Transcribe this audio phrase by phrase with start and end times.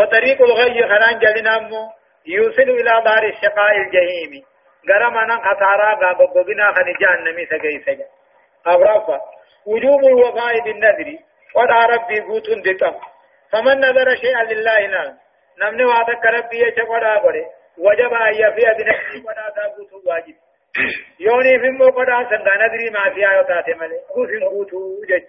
[0.00, 1.88] وطريق الغي خنان جلنا مو
[2.26, 4.44] يوصل إلى دار الشقاء الجهيم.
[4.88, 8.06] غرم أنا خسارة غاببنا خن جهنمي سجي سجا
[8.66, 9.20] أبرافا
[9.66, 11.18] وجوب الوفاء بالنذر
[11.56, 12.94] ودا ربي قوتون دتم.
[13.52, 15.16] فمن نذر شيئا لله نال
[15.60, 17.44] نمني وعدك ربي يشقدا قري
[17.78, 20.34] وجب أن يفي بنفسه ودا تابوت واجب.
[21.20, 24.78] يوني في مو قدا سنغا نذري ما فيها يوتاتي ملي قوتين قوتو
[25.08, 25.24] جج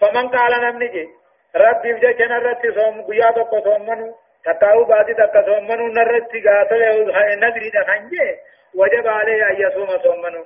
[0.00, 1.08] فمن قال نمني جي
[1.56, 4.14] ربي بجج نرتي صوم قيادة قصومنو
[4.44, 8.36] تتاو بادي تكا صومنو نرتي قاتل نذري دخنجي
[8.74, 10.44] وجب عليه أن يصوم صومنو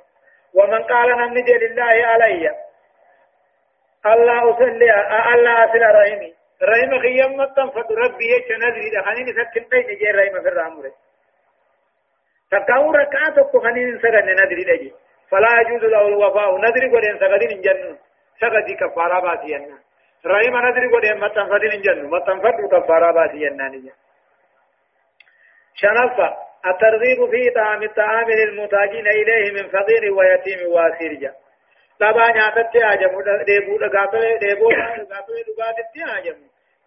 [0.54, 2.50] ومن قال نمني جي لله علي
[4.06, 4.90] الله أصلي
[5.34, 10.42] الله أصل رحمي رحم خيام متن فد ربي يچ نذري دخنين سكن بين جي رحم
[10.42, 10.92] في الرامره
[12.50, 14.94] تكاو ركعت کو خنين سغن نذري دجي
[15.30, 17.96] فلا يجوز له الوفاء نذري قدين سغدين جن
[18.40, 19.20] سغدي كفارة
[20.26, 23.92] باسينا رحم نذري قدين متن فدين جن متن فد كفارة باسينا نجي
[25.74, 26.36] شنفة
[26.66, 31.32] الترغيب في طعام الطعام للمتاجين إليه من فقير ويتيم واسير جا
[32.00, 36.36] لبا نياتت آجم ديبو دغاتل ديبو دغاتل دغاتت آجم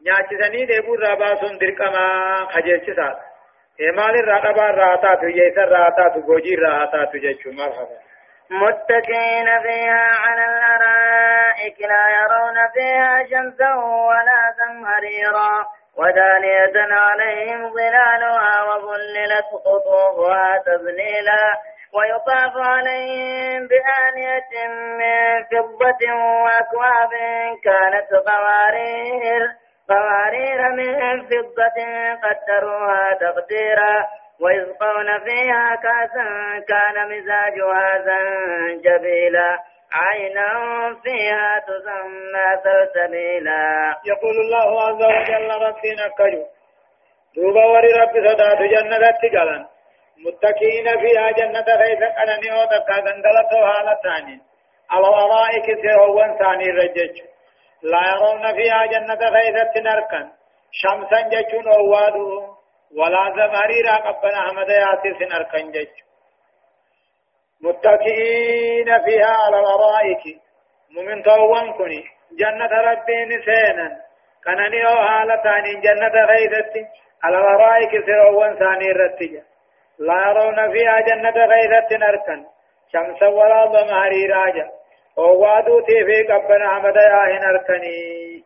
[0.06, 2.08] نياچسني ديبو راباسون درقما
[2.52, 3.19] خجلچسا
[3.80, 7.97] ايمال الرقبا راتات يسر راتات گوجي راتات جچو مرحبا
[8.52, 11.28] متكئين فيها على الأرائك
[11.81, 15.66] لا يرون فيها شمسا ولا زمهريرا.
[15.97, 21.53] ودانية عليهم ظلالها وظللت قطوفها تذليلا.
[21.94, 24.67] ويطاف عليهم بآنية
[25.00, 27.09] من فضة وأكواب
[27.63, 29.50] كانت قوارير
[29.89, 31.80] قوارير من فضة
[32.23, 34.08] قدروها تقديرا.
[34.41, 36.25] ويسقون فيها كأسا
[36.67, 39.58] كان مزاجها زنجبيلا.
[39.93, 40.51] عينا
[41.03, 43.95] فيها تسمى سلسبيلا.
[44.05, 46.43] يقول الله عز وجل ربنا كجو.
[47.35, 49.65] دوبا وري رب صدات جنة تجلن
[50.25, 54.41] متكئين فيها جنة خيث قنني وتكا غندلت حالة ثاني.
[54.91, 57.22] على الأرائك سيهوان ثاني رجج.
[57.83, 60.31] لا يرون فيها جنة خيث نركا
[60.72, 62.59] شمسا ججون أوادو.
[62.97, 66.09] ولا زمهريرا قبنا حمد ياسر سنركا جج.
[67.64, 70.24] متكئين فيها على الأرائك.
[70.96, 71.74] ممن طوان
[72.40, 73.90] جنة ربين سينا
[74.46, 76.88] كنني أو حالة ثاني جنة خيث
[77.24, 79.44] على الأرائك سيهوان ثاني رتجا
[80.00, 82.46] لا يرون فيها جنة غيرة نركا
[82.94, 84.70] شمسا ولا ضمهري راجا
[85.18, 88.44] ووادو في قبنا حمد ياهن أركني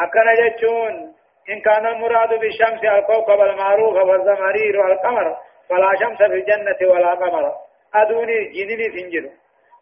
[0.00, 1.14] أكن جتشون.
[1.50, 5.36] إن كان المراد بالشمس الكوكب المعروف والزمهرير والقمر.
[5.68, 7.52] فلا شمس في الجنة ولا قمر.
[7.94, 9.30] أدوني جنني سنجر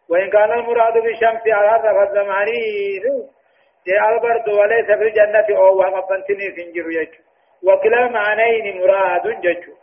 [0.09, 3.03] وإن كان المراد بالشمس الأرض والزمهرير
[3.87, 7.21] جاء البرد وليس في الجنة أو وقبنتني سنجر يجو.
[7.63, 9.73] وكلا معنين مراد ججو.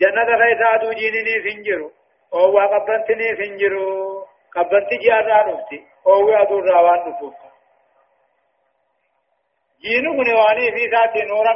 [0.00, 1.90] جنة غيث عدو جينيني فنجرو
[2.34, 7.34] أو قبنتني فنجرو قبنتي جارا نفتي أو عدو راوان نفوف
[9.82, 11.52] جينو منواني في ذاتي نورا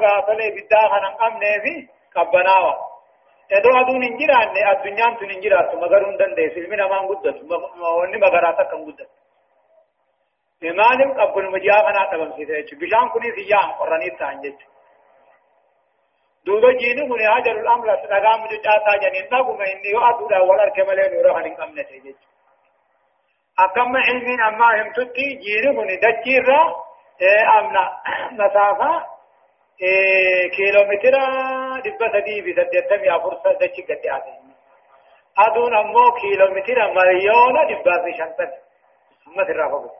[2.16, 2.74] غافلي بدا خنم امني في قبناوا
[3.52, 7.38] ادو عدو ننجراني الدنيا تو ننجرات مگر هندن دي سلمي نمان قدت
[7.98, 9.10] وني مغراتا كم قدت
[10.64, 14.58] إمانم قبل مجيا خنا تبم سيده بشان كوني سيام قراني تانجت
[16.46, 21.60] دوبا جينو من هاجر الأمر تنغام جاتا جنين نقوم إني وأدولا ولا كمالي نورا هنين
[21.60, 22.16] أمنا تيجي
[23.58, 26.62] أكم علمين أما هم تتي جينو من دجيرا
[27.58, 27.84] أمنا
[28.32, 29.06] مسافة
[31.80, 34.54] كيلومتر دبا سدي بسديتم يا فرصة دجي قد آتين
[35.38, 38.50] أدون أمو كيلومتر مليون دبا في شنطة
[39.28, 39.90] أما ترافقوا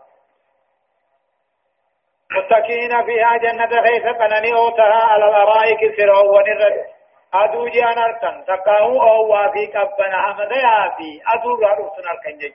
[2.31, 6.87] متكئين فيها جنة خيث قنني أوتها على الأرائك سرعون الرد
[7.35, 12.53] أدو جان أرتن تقاو أو وافي قبنا حمد يافي أدو رأسنا الكنجج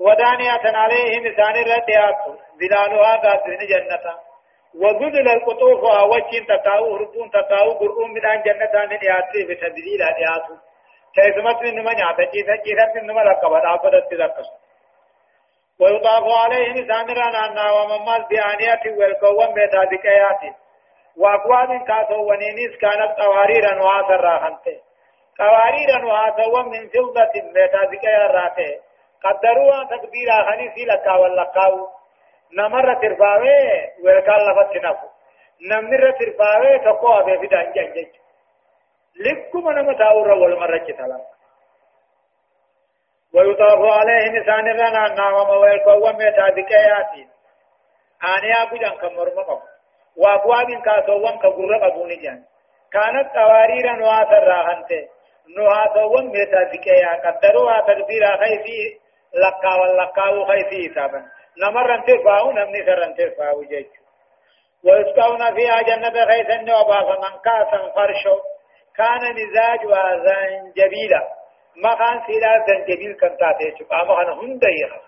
[0.00, 4.29] ودانية عليه مثال الرد ياتو ظلالها قادرين جنة
[4.74, 10.54] وذلل القطوف وجين تقاو هربون تقاو قرؤون من جنة من يأتي بتدليل ياتو
[11.14, 14.52] تيسمت من ياتا جيثا جيثا من من لقبت عبدت تذكسو
[15.80, 20.40] ويطاف عليهم سامرا أنا وممال بآنية والقوم بتابكيات
[21.16, 24.76] وأكواب كاتو ونينيس كانت قواريرا وآثر راحنته.
[25.38, 28.70] قواريرا وآثر من فضة بتابكيات راته
[29.24, 31.88] قدروها تقديرا خنيسي لكا واللقاو
[32.52, 35.08] نمر ترفاوه ويقال لفت نفو
[35.70, 38.08] نمر ترفاوه تقوى بفدان جنجج
[39.16, 41.40] لكم نمتاور والمرة تلقى
[43.34, 47.28] ويطاف عليه نسان رنا نعم ويلقوا ميتا بكياتين
[48.32, 49.60] آنيا بجان كمرمقب
[50.16, 52.44] وأبواب كاسوان كقرق أبوني جان
[52.92, 55.08] كانت قواريرا نواتر راهنته
[55.56, 58.98] نواتوان ميتا ذكيا قدروا تقديرا خيفي
[59.34, 61.24] لقا واللقاو خيفي حسابا
[61.58, 63.86] نمر ترفعوا نمني سرن ترفعوا جيش
[64.84, 68.40] ويسقون فيها جنة خيث وباف من كاسا فرشو
[68.96, 71.28] كان مزاجها زنجبيلا
[71.76, 75.00] ما كان سيلا زنجبيل كان تاتي شبا ما كان هنديها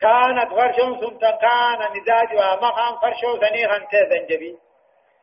[0.00, 3.78] كانت فرشو سمتا كان مزاجها ما كان فرشو سنيخا
[4.10, 4.58] زنجبيل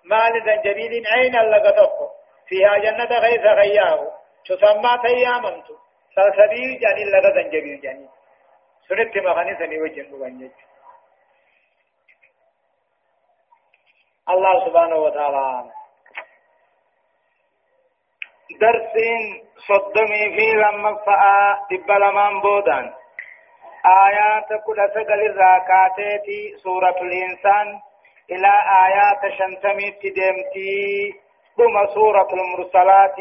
[0.06, 2.10] ما لزنجبيل عين لقطفه
[2.48, 4.12] فيها جنة غيث غياه
[4.46, 5.68] تسمى تيامنت
[6.16, 8.08] سلسبيل جاني لغا زنجبيل جاني
[8.88, 10.56] سنت مغاني سني وجن بغنيت
[14.30, 15.72] الله سبحانه وتعالى
[18.62, 19.22] درسين
[19.68, 21.24] صدمي في لما فأ
[21.70, 22.94] تبلمان بودان
[23.86, 27.68] آيات كل سقل الراكاتي سورة الإنسان
[28.32, 28.52] إلى
[28.86, 31.14] آيات شنتمي تدمتي
[31.58, 33.16] ثم سورة المرسلات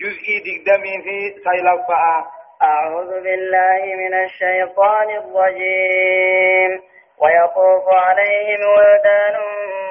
[0.00, 2.24] جزء دقدمي في سيلفاء
[2.62, 6.82] أعوذ بالله من الشيطان الرجيم.
[7.18, 9.40] ويطوف عليهم ولدان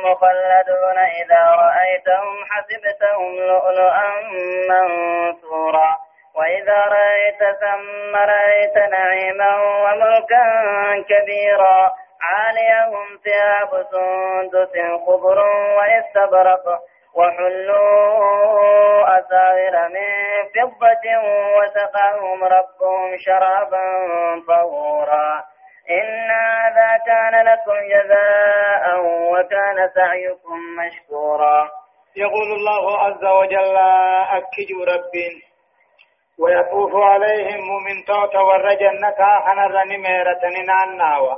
[0.04, 4.12] مخلدون إذا رأيتهم حسبتهم لؤلؤا
[4.70, 5.98] منثورا.
[6.36, 10.46] وإذا رأيت ثم رأيت نعيما وملكا
[11.10, 11.92] كبيرا.
[12.22, 14.74] عاليهم ثياب سندس
[15.08, 15.40] خضر
[15.78, 16.80] واستبرق.
[17.16, 20.10] وحلوا أساور من
[20.56, 21.06] فضة
[21.58, 23.84] وسقاهم ربهم شرابا
[24.48, 25.44] طهورا.
[25.90, 28.84] إن هذا كان لكم جزاء
[29.32, 31.70] وكان سعيكم مشكورا.
[32.16, 33.78] يقول الله عز وجل
[34.38, 35.14] أكج رب
[36.40, 41.38] ويطوف عليهم من توت والرجنة حنر نميرة ننعناوة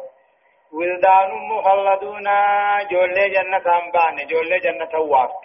[0.73, 2.23] ولدان مخلدون
[2.91, 5.44] جولي جنة أنبان جولي جنة واقت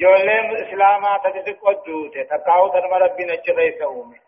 [0.00, 4.20] جولي إسلاما تتسق ودوته تقاو تنم ربي نجريس أومي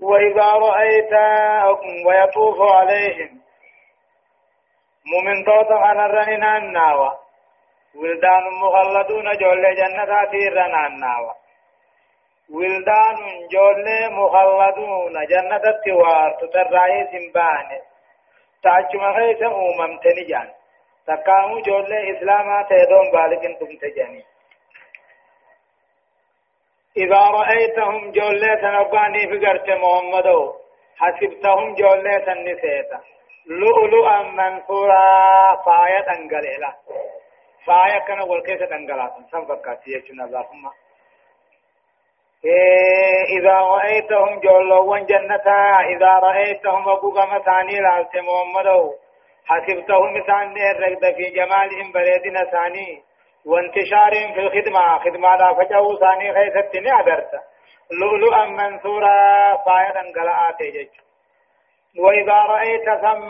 [0.00, 1.12] وإذا رأيت
[2.06, 3.40] ويطوف عليهم
[5.06, 7.18] مؤمن توتا أنرن الناوى
[7.94, 11.34] ولدان مخلدون جولي جنة تيرن الناوى
[12.50, 13.16] ولدان
[13.52, 17.68] جولي مخلدون جنة التوار تترعي سنبان
[18.62, 20.59] تاجم خيس أمم تنجان
[21.10, 24.24] تقامو جولي إسلاما تيدون بالكن تمتجاني
[26.96, 30.28] إذا رأيتهم جولة نباني في قرت محمد
[31.00, 33.00] حسبتهم جولة النسيتا
[33.46, 35.02] لؤلؤا منثورا
[35.66, 36.72] فاية أنقليلا
[37.66, 40.64] فاية كان والكيسة أنقلات سنفكات يجنا اللهم
[43.36, 48.68] إذا رأيتهم جولوا جنتا إذا رأيتهم أبوك مثاني لعلت محمد
[49.46, 53.02] حسبتهم مثاني الرقد في جمالهم بريدنا ثاني
[53.46, 57.30] وانتشارهم في الخدمة خدمة لا فجأوا ثاني خيست نعبرت
[57.90, 59.16] لؤلؤا منثورا
[59.66, 60.88] فايدا قلعات جج
[61.98, 63.28] وإذا رأيت ثم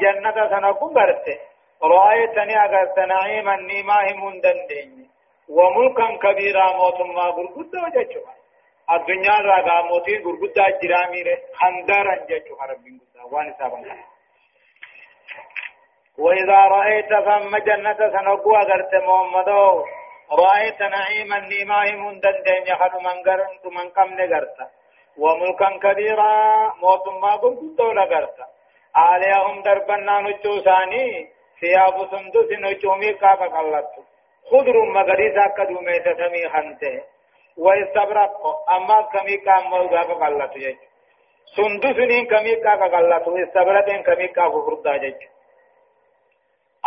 [0.00, 1.26] جنة سنكبرت
[1.82, 5.08] رأيتني أغرت نعيما نيماه دندين
[5.48, 8.32] وملكا كبيرا موت ما غرقود وججوا
[8.92, 11.24] الدنيا راغا موتي غرقود جرامي
[11.54, 13.00] خندرا ججوا ربي
[13.32, 13.84] وان سابن
[16.18, 19.48] وإذا رأيت ثم جنة سنقوى غرت محمد
[20.32, 24.56] رأيت نعيما نيماه من دندين يخد من غرنت من قم نغرت
[25.18, 26.32] وملكا كبيرا
[26.82, 28.38] موت ما قلت لغرت
[28.94, 31.28] عليهم دربنا نجو ثاني
[31.60, 33.92] ثياب سندس نجومي كاكا قلت.
[34.50, 37.02] خضر مغريزا كدومي تسمي خنته.
[37.56, 38.34] ويستبرق
[38.76, 40.76] أما كمي كام موغا قلت يج
[41.56, 41.98] سندس
[42.30, 45.20] كمي كاكا قلت ويستبرق كمي كاكا فردا جج۔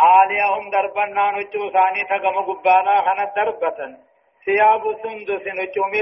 [0.00, 3.96] آليهم دربنا نجو ثاني تغم قبانا خنا دربة
[4.44, 5.44] ثياب سندس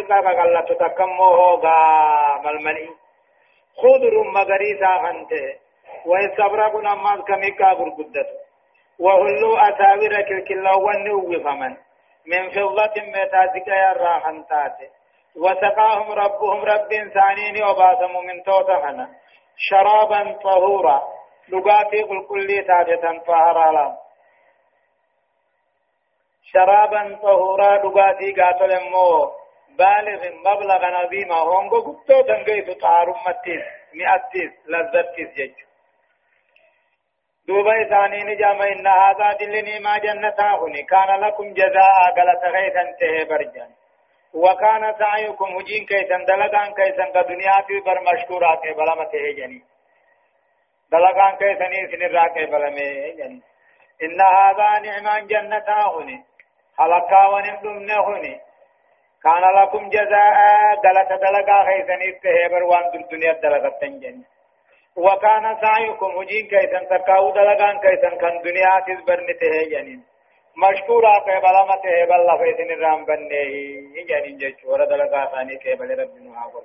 [0.09, 1.79] قاقا قلت تكمو هوغا
[2.45, 2.89] ململي
[3.81, 5.45] خضر مغريسا خنته
[6.07, 8.29] ويستبرق نماز كمي قاقر قدت
[9.01, 11.77] وهلو أساور كالكلا ونوي فمن۔
[12.27, 14.89] من فضة متازك يا راحن تاتي
[15.37, 19.09] وسقاهم ربهم رب ثانين وباسم من توتخنا
[19.57, 21.03] شرابا طهورا.
[21.49, 23.97] لغاتي قل كل تاجة طهر لهم
[26.43, 29.41] شرابا طهورا لغاتي قاتل مو.
[29.79, 30.83] بالغ مبلغ
[31.81, 32.69] قبتو تنقيت
[33.27, 35.29] متيس مئتيس لذتيس
[37.83, 39.99] إساني نجام إن هذا دلني ما
[40.83, 43.25] كان لكم جزاء غلط غيثا تهي
[44.35, 49.65] وكان سعيكم هجين كيسا دلقان كيسا كدنيا في برمشكورات بلما تهي جنين
[50.93, 53.41] دلقان كيسني سن الراكي بلمي يعني
[54.03, 56.25] إن هذا نعمان جنة هني
[56.79, 58.41] حلقا ونمدمنا هني
[59.25, 60.37] كان لكم جزاء
[60.85, 64.23] دلت دلقا خيسني استهبر وان الدنيا دلقت تنجن
[64.97, 70.03] وكان سعيكم هجين كيسن تكاو دلقان كيسن كان دنيا تزبرن تهجنين
[70.57, 76.65] مشكورا قبل ما تهبل لفيسن الرام بنيه جنين جيشورا دلقا ثاني قبل ربنا هاقل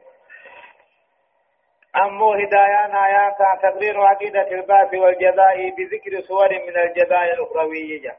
[1.95, 8.17] أمو هدايان آيات تقرير عقيدة البعث والجزاء بذكر صور من الجزاء الأخروي جاء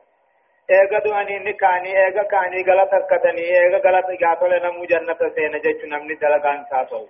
[0.70, 6.14] ايغا دواني نكاني ايغا كاني غلط كتني ايغا غلط غاتول نمو جنة سين جچ نمني
[6.14, 7.06] دلغان ساتو.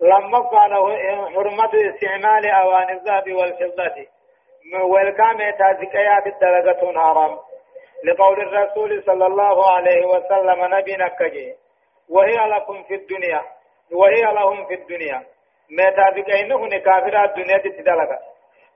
[0.00, 0.72] لما قال
[1.34, 3.96] حرمة استعمال اواني الذهب والفضة.
[4.74, 7.38] والكام تازكيات الدلغة حرام
[8.04, 11.54] لقول الرسول صلى الله عليه وسلم نبي نكجي
[12.08, 13.42] وهي لكم في الدنيا
[13.92, 15.22] وهي لهم في الدنيا
[15.70, 18.18] ما تازكينه نكافر الدنيا تدلغة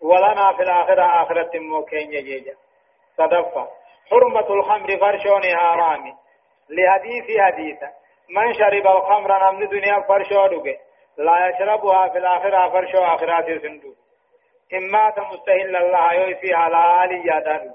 [0.03, 2.55] ولنا في الآخرة آخرة موكين يجيجا
[3.17, 3.69] صدفة
[4.11, 6.15] حرمة الخمر فرشون حرامي
[6.71, 7.89] لحديث حديثة
[8.31, 10.47] من شرب الخمر نمن دنيا فرشو
[11.19, 14.02] لا يشربها في الآخرة فرشو آخرات سندوق
[14.75, 17.73] إن مات مستهل الله يوسي على آل يادا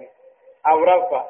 [0.67, 1.25] أو رفع.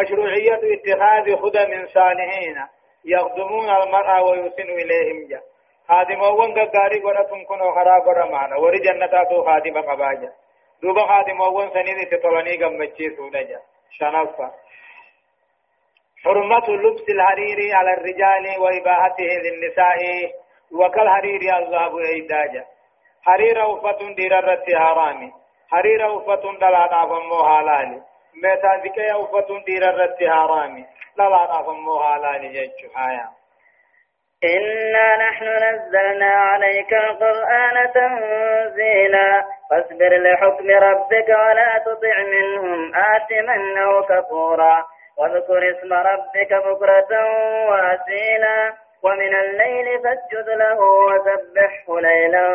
[0.00, 2.56] مشروعية اتخاذ خدم صالحين
[3.04, 5.28] يخدمون المرأة ويسن إليهم.
[5.28, 5.40] جا
[5.88, 10.32] خادم وان غاري غرتم كنو خرا غرا معنا وري جنتاتو خادم قباجا.
[10.82, 13.60] دوبا خادم وان سنين تطلني غمچي سودجا.
[13.90, 14.50] شنفا
[16.24, 20.00] حرمة لبس الحرير على الرجال وإباحته للنساء.
[20.72, 22.64] وكالحرير الذهب إيداجا.
[23.26, 25.32] حرير وفتن دير الرت حرامي
[25.70, 28.02] حرير وفتن دلانا فمو حلالي
[28.42, 30.84] ميتا ذكي وفتن دير الرت حرامي
[31.16, 33.28] دلانا فمو حلالي جيتشو حيا
[34.44, 44.84] إنا نحن نزلنا عليك القرآن تنزيلا فاصبر لحكم ربك ولا تطع منهم آثما أو كفورا
[45.18, 47.12] واذكر اسم ربك بكرة
[47.68, 48.72] وأسيلا
[49.04, 52.46] ومن الليل فاسجد له وسبحه ليلا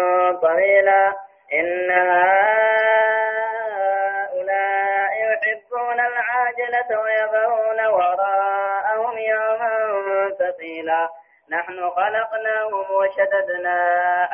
[0.42, 1.14] طويلا.
[1.54, 2.70] إن هؤلاء
[5.26, 9.76] يحبون العاجلة ويذرون وراءهم يوما
[10.40, 11.10] ثقيلا.
[11.52, 13.80] نحن خلقناهم وشددنا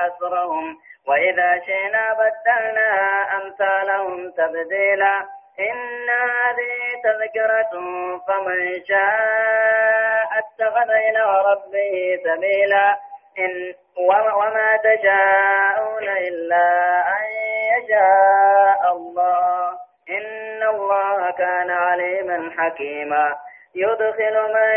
[0.08, 2.90] أسرهم وإذا شئنا بدلنا
[3.38, 5.16] أمثالهم تبديلا.
[5.60, 7.74] إن هذه تذكرة
[8.28, 12.96] فمن شاء اتخذ إلى ربه سبيلا.
[13.40, 13.74] إن
[14.36, 16.68] وما تشاءون إلا
[17.08, 17.26] أن
[17.76, 19.70] يشاء الله.
[20.10, 23.36] إن الله كان عليما حكيما.
[23.76, 24.72] يدخل من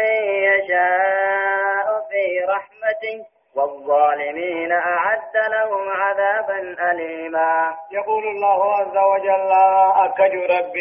[0.45, 7.75] يشاء في رحمته والظالمين أعد لهم عذابا أليما.
[7.93, 9.53] يقول الله عز وجل
[10.05, 10.77] أكج رب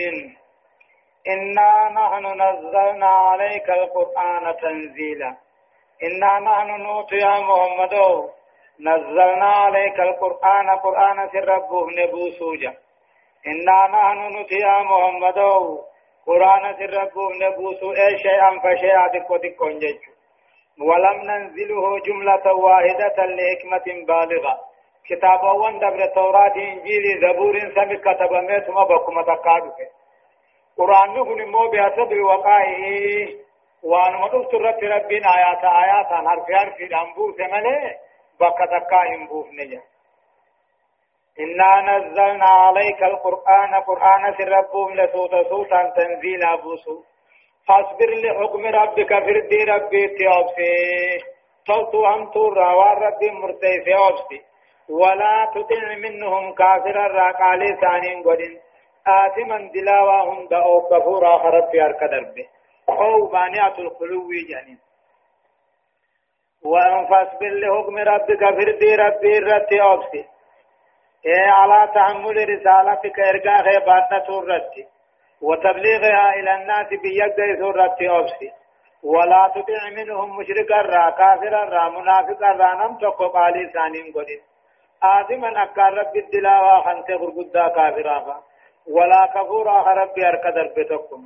[1.34, 5.32] إنا نحن نزلنا عليك القرآن تنزيلا.
[6.04, 7.94] إنا نحن نوت يا محمد.
[8.80, 12.74] نزلنا عليك القرآن قرآن سربه نبوسوجا
[13.48, 15.40] إنا نحن نوت يا محمد
[16.28, 19.68] قرآن سربه نبوسو أي شيئا فشيئا تكو تكو
[20.88, 24.54] ولم ننزله جملة واحدة لحكمة بالغة.
[25.10, 29.80] كتاب وان دبر توراة إنجيل زبور سمي كتب ميتما بكما تقادك
[30.78, 33.28] قرآن نهن مو بحسب الوقائع
[33.84, 37.96] وان مدفت رب ربنا آيات آيات حرف حرف الأنبوس ملي
[38.40, 39.82] بك تقاهم بوف نجا
[41.40, 47.04] إنا نزلنا عليك القرآن قرآن سربهم لسوت سوتا تنزيل أبوسو
[47.68, 50.74] فاصبر لحكم ربك فردي ربي تيوبسي
[51.68, 54.42] توتو هم تور روار ربي مرتي تيوبسي
[54.90, 58.54] ولا تطع منهم كافرا راقالي ثانين قدن
[59.08, 62.48] آثما دلاوا هم دعو كفورا خرب في أركدر به
[62.90, 64.80] أو مانعة الخلو جانين
[66.66, 70.26] وأن فاصبر لحكم ربك فردي ربي رتي أوبسي
[71.26, 74.88] إيه على تحمل رسالتك إرقاء غيباتنا تورتي
[75.42, 78.52] وتبليغها إلى الناس بيد سورة أوبسي
[79.04, 84.42] ولا تطع منهم مشركا را كافرا را منافقا را نم تقو قالي سانين قدين
[85.04, 88.42] آثما أكار رب الدلاوة خنت غرقدا كافرا
[88.96, 91.24] ولا كفورا رب أركدر بتقم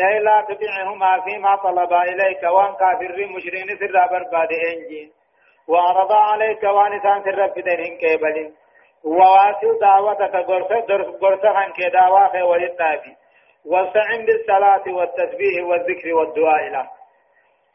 [0.00, 5.10] أي لا تطعهما فيما طلب إليك وأن كافر مشرين سر برباد إنجين
[5.68, 8.54] وعرض عليك وانسان سر بدين كيبلين
[9.04, 10.86] وواسل دعوتك غرسة
[11.22, 13.16] غرسة عن كدعوة وللنبي
[13.64, 16.90] واستعن بالصلاة والتسبيح والذكر والدعاء له.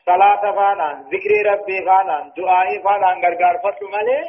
[0.06, 4.22] صلاة فانا ذكر ربي فانا دعاء فانا غرغر فتو ملي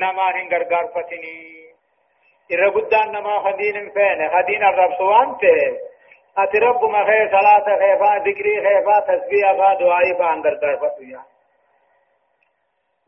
[0.00, 1.57] نما هن غرغر فتني.
[2.50, 5.40] إذا قدان نما خدين فين خدين الرب سوانت
[6.38, 11.22] أتي رب ما خير صلاة خيفا ذكري خيفا تسبيح فا دعائي فا أندر درفتو يا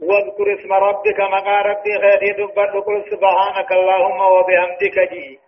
[0.09, 5.41] واذكر اسم ربك مقا ربي خيري دبر قل سبحانك اللهم وبحمدك جي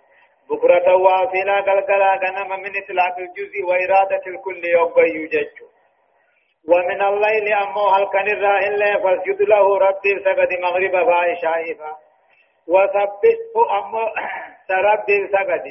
[0.50, 5.56] بكرة وافلا قلقلا غنم من إطلاق الجزء وإرادة الكل يوم يجج
[6.68, 11.96] ومن الليل أمو هل كان الراهن فاسجد له ربي سقد مغرب فائشائفا
[12.68, 14.04] وسبحه أمو
[14.68, 15.64] سربي سقد.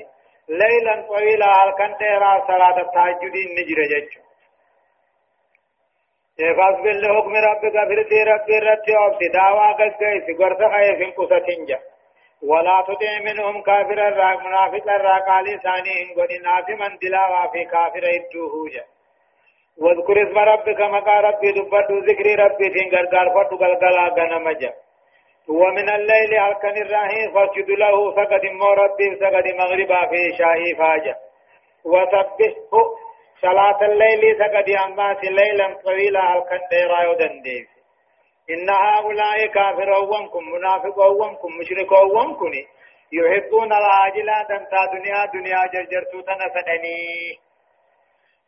[0.50, 4.12] ليلا طويلا هل كان تيرا صلاة التهجد نجر جج.
[6.58, 9.94] فاصبر لحكم ربك فرتي ربي رتي أبسي دعوة قد
[10.40, 11.80] قرص خيف قصة
[12.44, 14.40] ولا تطع منهم كافر الراق.
[14.46, 15.30] منافق الراق.
[15.30, 18.86] علي ثاني قد ناس من دلا وفي كافر الدوهوجة
[19.78, 21.52] واذكر اسم ربك مقا ربي.
[21.52, 22.70] دبت ذكر ربي.
[22.70, 24.74] تين غرغر فتو غلغلا غنمجا.
[25.52, 31.16] ومن الليل هلكن الراهي فاسجد له فقد مو ربي فقد مغربا في شاهي فاجا
[31.86, 32.84] وسبحه
[33.42, 37.68] صلاة الليل فقد أمات ليلا طويلا هلكن ديرا يدنديف
[38.50, 42.54] إن هؤلاء كافرون منافقون مشركون
[43.14, 47.40] يحبون العاجلة تنتا دنيا دنيا جرجرتو تنفدني.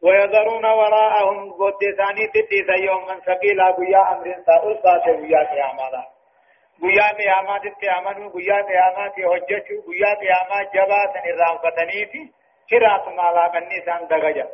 [0.01, 6.12] ويذرون وراءهم قدساني تتيسا يوما ثقيلا قيا أمر تأول ساتي
[6.81, 12.31] قيا قيامالا قيا قيامات التيامنو قيا قيامات حجتو قيا قيامات جبات نظام فتنيتي
[12.69, 14.47] كرات مالا مني سان دغجا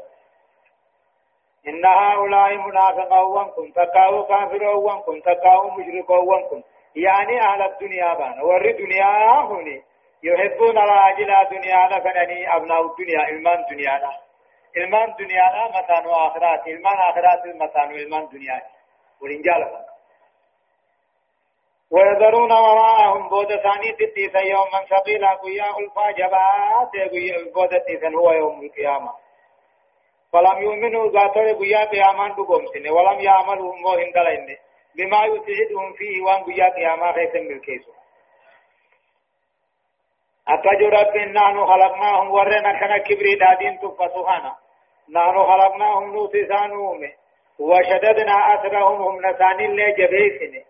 [1.67, 6.63] إن هؤلاء منافقون كن تقاو كافرون كن تقاو مشركون كن
[6.95, 9.83] يعني أهل الدنيا بان ور الدنيا هوني
[10.23, 14.11] يحبون العاجلة دنيا لفنني أبناء الدنيا إلمان دنيا لا
[14.77, 18.61] إلمان دنيا لا متان وآخرات إلمان آخرات المتان وإلمان دنيا
[19.21, 19.61] ورنجال
[21.91, 26.91] ويذرون وراءهم بود ثاني تتيسا يوما ثقيلا قيا ألفا جبات
[27.53, 29.13] بود تيسا هو يوم القيامة.
[30.33, 34.57] فلم يؤمنوا ذاتوا بيا قيامان دقوم سنة ولم يعملوا مو هندلين.
[34.95, 37.91] بما يسعدهم فيه وان بيا قياما خيس ملكيسو
[40.47, 44.55] أتجو رب نحن خلقناهم ورنا كنا كبري دادين تفسوهانا
[45.09, 47.13] نحن خلقناهم نوتسان أومي
[47.59, 50.68] وشددنا أسرهم هم نسان اللي جبيسن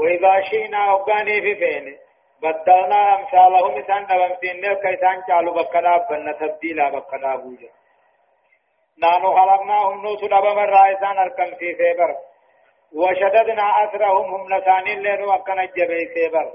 [0.00, 1.98] وإذا شئنا أبقاني في فين.
[2.42, 7.68] بدلنا أمثالهم إسان نبمسين كيسان قالوا بكنا بنا تبديلا بكنا بوجا
[9.02, 12.10] نانو خلقناهم دبا من رائسان أركم في سيبر.
[12.94, 16.46] وشددنا أسرهم هم نسان اللين وكنا جبي سيبر.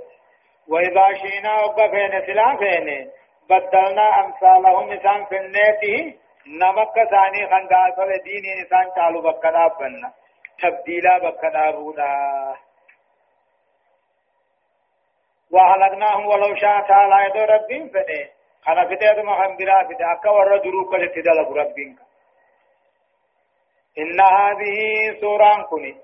[0.70, 2.26] وإذا شئنا وقا فين.
[2.26, 3.12] سلا فين.
[3.50, 10.14] بدلنا أمثالهم إسان في النيته نمك ثاني خنقاصر دين إنسان قالوا بكنا بنا
[10.62, 12.10] تبديلا بكنا بودا
[15.56, 18.30] وخلقناهم ولو شاء تعالى يدو ربهم فده
[18.66, 21.96] خنا فده ما هم بلا فده أكا ورد دروك لتدلق ربهم.
[23.98, 24.78] إن هذه
[25.22, 25.96] سورة كني.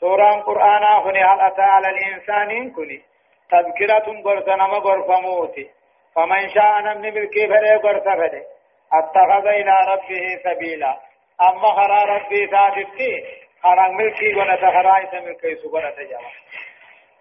[0.00, 3.02] سورة قرآن كني هل أتى على الإنسان كني.
[3.50, 5.70] تذكرة قرصنا ما قرفموتي
[6.14, 8.42] فمن شاء نمني بالكي فلي قرص فلي
[8.92, 11.00] اتخذ إلى ربه سبيلا.
[11.40, 13.24] أما خرا ربي ثابتي
[13.62, 16.34] خرا ملكي ونتخرا ملكي سبنا تجاوز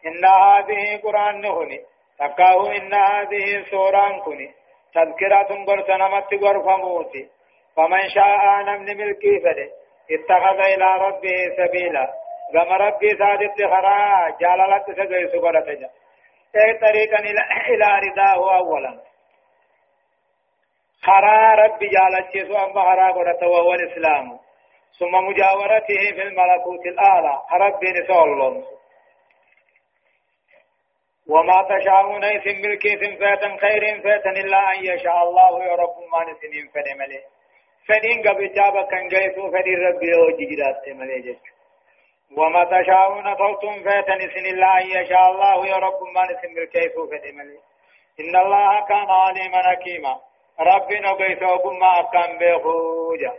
[0.08, 1.80] إن هذه قرآن نهني.
[2.20, 4.54] تقاه إن هذه سورة كني.
[4.94, 7.30] تذكرة قرصنا مت قرفموتي
[7.76, 9.70] فمن شاء نمني ملكي فلي
[10.12, 12.13] اتخذ إلى ربه سبيلا.
[12.54, 14.30] كما ربي سادت خرا.
[14.42, 15.89] جاللت سجي سبرة جا.
[16.56, 17.20] أي طريقا
[17.70, 19.00] إلى رداه أولا.
[21.04, 24.39] خرا ربي جالت سو أما خرا قرة وهو الإسلام.
[25.00, 27.42] ثم مجاورته في الملكوت الأعلى.
[27.54, 28.83] ربي نسول الله.
[31.30, 36.68] وما تشاءون إثم ملكي فاتا خير فاتا إلا أن يشاء الله يا رب ما نسنين
[36.74, 37.22] فنمله
[37.88, 38.48] فدين قبل
[38.92, 41.38] كان جيسو فدين ربي وجي جرات ملي
[42.38, 46.24] وما تشاءون فوتم فاتن سن الله يشاء الله يا رب ما
[47.12, 47.60] فدين ملي.
[48.20, 50.20] إن الله كان عليما حكيما.
[50.60, 53.34] ربنا قيسو كما كان بخوجا.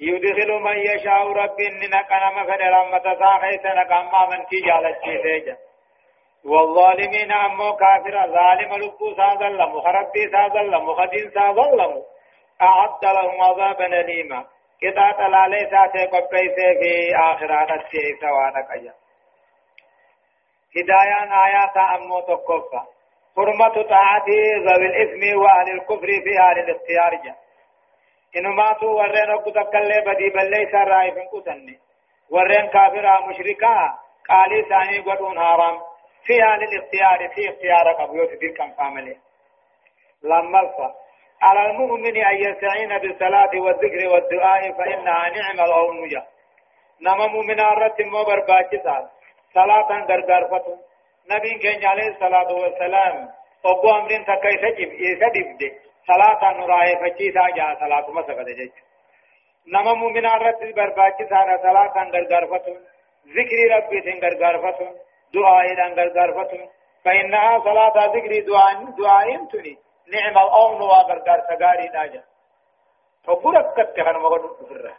[0.00, 5.56] يدخل من يشاء رب إننا كان مفد رحمة ساخيتنا كما من كي جالت سيجا
[6.44, 12.02] والظالمين أمو كافر ظالم لبو ساظلم خربي ساظلم خدين ساظلم
[12.62, 14.44] أعد لهم عذابا أليما.
[14.80, 17.82] كتا تلالي ساتي قبقيسي في آخرانة
[18.20, 18.94] سوانا قيا.
[20.76, 22.80] هدايان آيات أمو تقفى
[23.36, 27.34] حرمة طاعته ذوي الإثم وأهل الكفر في أهل الاختيار جا.
[28.36, 31.78] إنما تو ورين أبو تكالي بدي بلي سراي فنكو سني
[32.30, 33.94] ورين كافرا مشركا
[34.28, 35.87] قالي ثاني قدون حرام.
[36.28, 39.16] فيها للإختيار في اختيار قبيوت تلك الفاملي
[40.22, 40.62] لما
[41.42, 46.22] على المؤمن أن يستعين بالصلاة والذكر والدعاء فإنها نعم الأونجة
[47.00, 48.96] نما مؤمن الرت مو برباكسا
[49.54, 50.74] صلاة غرغر فتو.
[51.30, 53.28] نبي كان عليه الصلاة والسلام.
[53.64, 55.68] أبو أمرين تكاي سجب يسدب دي.
[56.06, 58.74] صلاة نراي فچيسا جا صلاة مسكت جيش.
[59.74, 62.74] نما مؤمن الرت برباكسا صلاة غرغر فتو.
[63.36, 64.88] ذكر ربي تنغرغر فتو.
[65.34, 66.56] دعاء تنغرغر فتو
[67.04, 69.78] فإنها صلاة ذكر دعاء دعاء تني.
[70.12, 72.22] نعم الأون وغرغر سغاري داجا
[73.24, 74.94] فبرك كتخن مغن فره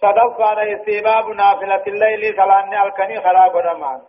[0.00, 4.02] صدق كان استباب نافلة الليل صلاة الكني خراب رمان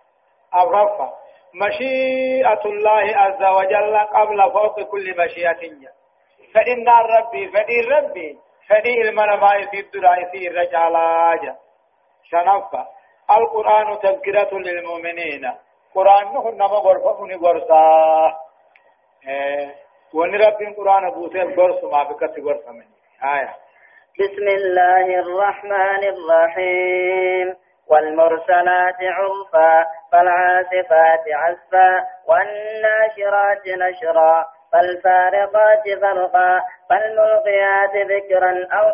[0.55, 1.13] أغرفة
[1.53, 5.61] مشيئة الله عز وجل قبل فوق كل مشيئة
[6.53, 11.55] فإن ربي فدي ربي فدي المنما يسيد رئيسي الرجالاج
[12.23, 12.87] شنفة
[13.31, 15.53] القرآن تذكرة للمؤمنين.
[15.95, 17.83] قرآن نحن نما غرفة غرفة
[19.27, 19.75] إيه
[20.13, 22.85] وان رب القرآن بوسيف قرص ما بكت قرص من
[23.23, 23.55] آية.
[24.19, 27.55] بسم الله الرحمن الرحيم.
[27.89, 38.85] والمرسلات عرفا فالعاصفات عصفا والناشرات نشرا فالفارقات فرقا فالملقيات ذكرا أو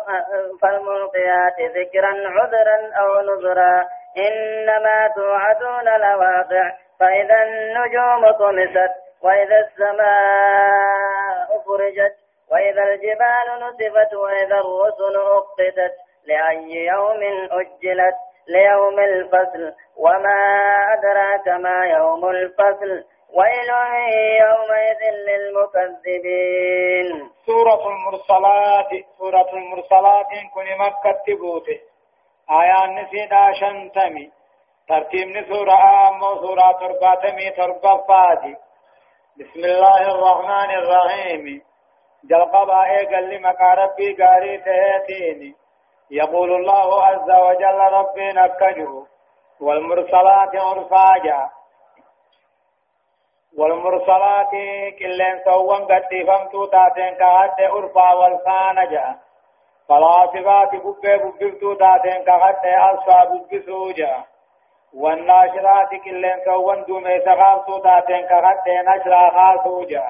[0.62, 3.86] فالملقيات ذكرا عذرا أو نذرا.
[4.18, 12.14] إنما توعدون لواقع فإذا النجوم طمست وإذا السماء فرجت
[12.52, 15.94] وإذا الجبال نسفت وإذا الرسل أقتت
[16.26, 17.20] لأي يوم
[17.52, 18.14] أجلت؟
[18.48, 19.72] ليوم الفصل.
[19.96, 20.40] وما
[20.94, 23.70] أدراك ما يوم الفصل؟ ويل
[24.40, 27.30] يومئذ للمكذبين.
[27.46, 31.80] سورة المرسلات سورة المرسلات كن مكة تبوته.
[32.50, 34.30] آيان نسيدا شنتمي
[34.88, 38.56] ترتيب سورة آمو سورة ترباتمي تربفاتي
[39.38, 41.62] بسم الله الرحمن الرحيم
[42.24, 42.80] جلقبا
[43.12, 43.36] قال لي
[43.82, 45.54] ربي قاري تهاتيني
[46.10, 49.06] يقول الله عز وجل ربي نكجه
[49.60, 51.50] والمرسلات عرفاجا.
[53.58, 54.50] والمرسلات
[54.98, 59.18] كلين سوان قد فمتو تاتين كهد عرفا والفانجا.
[59.88, 64.24] فالعاصفات ببه ببفتو تاتين كهد أصفا ببسوجا
[64.94, 70.04] والناشرات كلين كون دومي سغابتو تاتين كغتي نشرا خاصو جا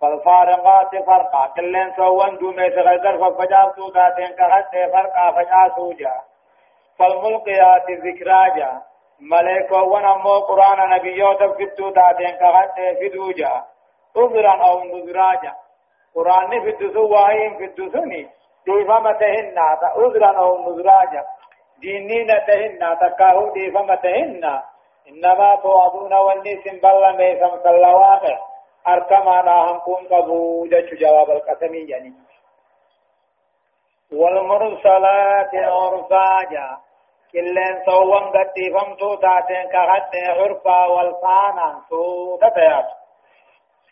[0.00, 6.14] فالفارقات فرقا كلين كون دومي سغيدر ففجابتو تاتين كغتي فرقا فجاسو جا
[6.98, 8.70] فالملقيات ذكرا جا
[9.20, 13.52] ملائكة ونمو قرآن نبيوت فتو تاتين كغتي فدو جا
[14.16, 15.52] عذرا أو نذرا جا
[16.14, 18.37] قرآن فدو سواهين فدو سني.
[18.68, 19.58] ديفمتهن
[19.98, 21.22] عذرا أو نذرا جا
[21.80, 24.54] دينينا تهنا تكاهو دي فما تهنا
[25.08, 28.38] إنما توعدون والنسم بل ميسم كالواقع
[28.88, 32.12] أركما ناهم كون قبو جتش جواب القسم يعني
[34.12, 36.68] والمرسلات عرفاجا
[37.32, 42.88] كلين صوان قد فمتو تاتين كغد عرفا والفانا سو تتيات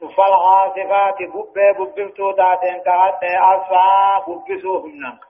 [0.01, 5.21] فالعاصفات ببه ببفتو تاتين كغد أصفا ببسوهم نك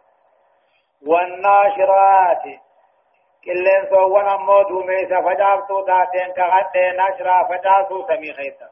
[1.06, 2.42] والناشرات
[3.44, 8.68] كلين سوون أمو دوميسا فجابتو تاتين كغتين نشرا فجاسو سمي خيسا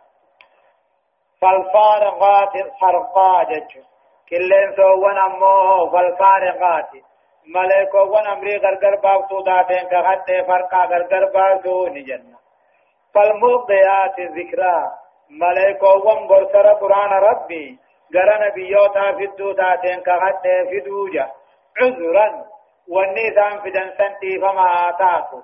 [1.40, 3.82] فالفارقات فرقا ججو.
[4.28, 6.90] كلين سوون أمو فالفارقات
[7.54, 12.38] ملائكو ون أمري غرغر بافتو تاتين كغتين فرقا غرغر بافتو نجنة.
[13.14, 15.03] فالملقيات ذكرا.
[15.30, 17.78] ملائكو ون برسر قرآن ربي
[18.14, 21.26] غرى نبيوتا فدو تاتين كغتين فدوجا
[21.80, 22.44] عذرا
[22.88, 25.40] والنظام في دنسنتي فما آتاتو.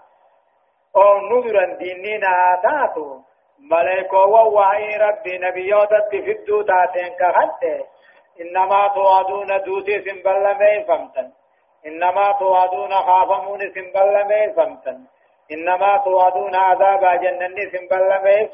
[0.96, 3.20] أو نذرا دينينا آتاتو.
[3.70, 7.86] ملائكة ووحي ربي نبيوتا تفدو تاتين كهنته
[8.40, 11.28] إنما توعدون دوسي سنبال مي فمتن.
[11.86, 14.98] إنما توعدون خافمون سنبال مي فمتن.
[15.52, 18.48] إنما توعدون عذاب جنن سنبال مي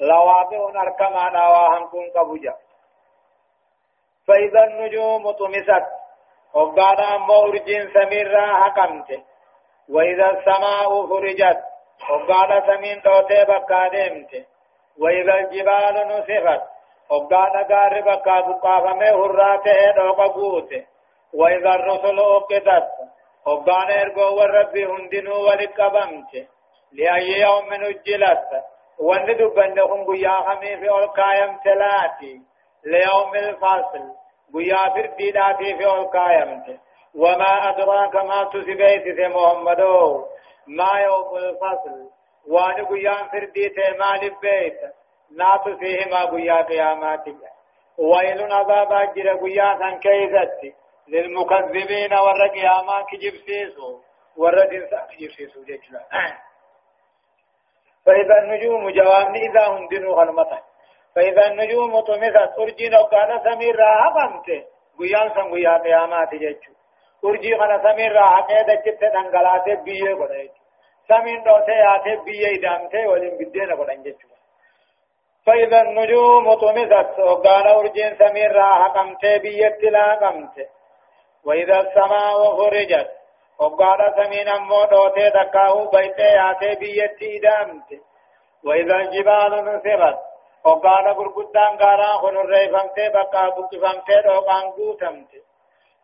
[0.00, 2.54] فمتن لوابئون أركمانا واهم كن قبجا
[4.28, 5.86] فإذا النجوم طمست
[6.54, 9.24] وقال أمو أرجين سميرا حكمت
[9.88, 11.60] وإذا السماء فرجت
[12.10, 14.46] وقال سمين توتي بكا ديمت.
[14.98, 16.62] وإذا الجبال نسفت
[17.10, 20.70] وقال قار بكا بقافمي هراته دوق قوت
[21.34, 22.90] وإذا الرسل أقدت
[23.46, 26.48] وقال إرقو والرب هندنو ولقبمت
[26.92, 28.69] لأي يوم أجلت
[29.00, 32.40] وندبنهم قيا خميف والقايم تلاتي
[32.84, 34.08] ليوم الفصل
[34.54, 36.70] گویا پھر دیدا تھی فی القائمت
[37.14, 39.80] وما أدراك ما تسبيت في محمد
[40.78, 41.96] ما يوم الفصل
[42.46, 44.80] وان قيام فردي تمال بيت
[45.30, 47.24] نات فيهما قيا قيامات
[47.98, 50.74] ويل عذاب أجر قيا كان كيزت
[51.08, 53.98] للمكذبين ور قياما كجب سيسو
[54.36, 56.00] ور دنسا كجب سيسو جيشلا
[58.06, 60.58] فإذا النجوم جوابني إذا هم دنو غلمتا
[61.16, 64.46] فإذا النجوم طمست أرجين وقال سمير راها قمت
[64.98, 66.72] قيان سن قيا قيامات جيشو
[67.24, 70.50] أرجي خنا سمير قيدة جبت دنقلات بيه قد
[71.08, 74.28] سمين دوتي ياتي بيه إدامتي ولين بدين قد انجيشو
[75.46, 80.56] فإذا النجوم طمست وقال أرجين سمير راها قمت بيه لا قمت
[81.44, 83.19] وإذا السماء فرجت
[83.60, 87.90] وقال سمين أمو دوتي دكاهو بيتي ياتي بيتي دامت
[88.64, 90.18] وإذا الجبال نصرت
[90.64, 95.32] وقال قرقدان قارا خنر ريفمت بقا بقفمت دوقان قوتمت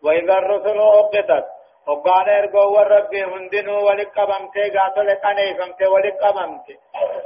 [0.04, 1.46] وإذا الرسل أقتت
[1.86, 6.66] وقال ارقوا والرب هندنوا ولقبمت قاتل قنيفمت ولقبمت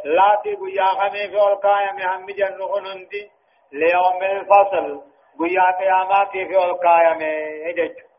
[0.05, 3.31] لا تبيا خمي في القايم هم جنو هندي
[3.73, 4.87] ليوم الفصل
[5.41, 7.21] قيا قياماتي في القايم
[7.67, 8.10] هجج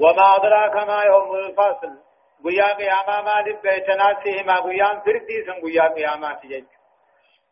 [0.00, 1.92] وما أدراك ما يوم الفصل.
[2.44, 6.64] قيا قياما ما لبيتنا سيهما قيام فردي سن قيا قيامات جج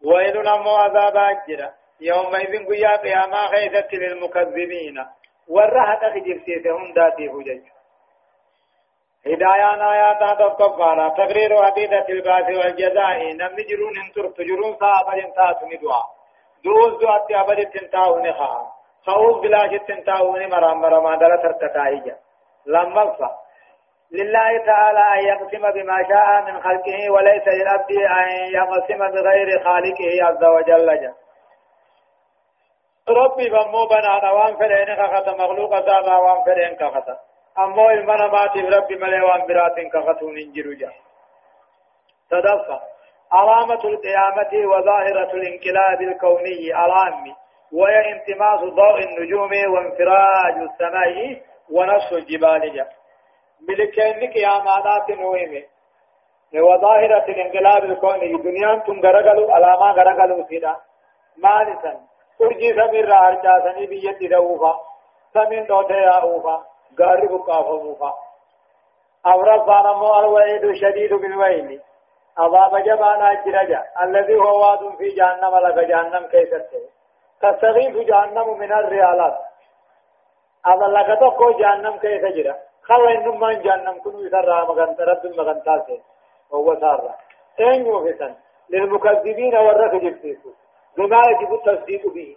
[0.04, 5.06] ويل نمو عذاب أجرا يومئذ قيا قياما خيثت للمكذبين.
[5.48, 7.64] ورهت أخجر سيتهم داتي هجج
[9.26, 13.18] هدايان آيات تقفارا تقرير عقيدة الباث والجزاء.
[13.40, 16.02] نم جرون انتر تجرون صابر انتات ندعا
[16.64, 18.82] دوز دو أتي أبد تنتاو نخا.
[19.06, 22.16] خوف بلاش تنتاو نمرام مرما دل ترتتائجا
[22.66, 23.16] لما
[24.12, 30.44] لله تعالى أن يقسم بما شاء من خلقه وليس للعبد أن يقسم بغير خالقه عز
[30.44, 30.86] وجل.
[31.00, 31.12] جل
[33.08, 37.08] ربي بمو بنا دوام فرين كخت مخلوق ذا وام فرين كخت
[37.58, 40.90] أمو المنا ماتي ربي ملي وام برات كختون انجرو جا.
[42.30, 42.80] تدفع.
[43.32, 47.24] علامة القيامة وظاهرة الانقلاب الكوني العام
[47.72, 51.42] وهي انتماس ضوء النجوم وانفراج السماء
[51.74, 52.86] ونصف الجبال جا.
[53.68, 55.62] ملكين قيامات نويمة.
[56.68, 60.74] وظاهرة الانقلاب الكوني دنيا تم غرغلو علامة غرغلو سيدا.
[61.36, 61.92] مالسا
[62.40, 64.72] urjii samirraa harcaasanii biyyatti dha'uufa
[65.34, 66.54] samiin dhootee yaa'uufa
[67.00, 68.10] gaarri buqqaafamuufa
[69.32, 71.80] afraffaan ammoo alwa'iidu shadiidu bilwayli
[72.42, 76.50] عذاب جبانا الجرجة الذي هو واد في جهنم لك جهنم كيف
[77.42, 79.34] تستغيث جهنم من الريالات.
[80.66, 86.00] لك تقو جهنم كيف جرى خلا إنما جهنم كنو يسرى مغنط رب مغنطاسه
[86.50, 87.14] وهو سارة.
[87.60, 88.34] أين يوفسن
[88.70, 90.50] للمكذبين والرك جبتيسو.
[90.96, 92.36] بما يجب التصديق به.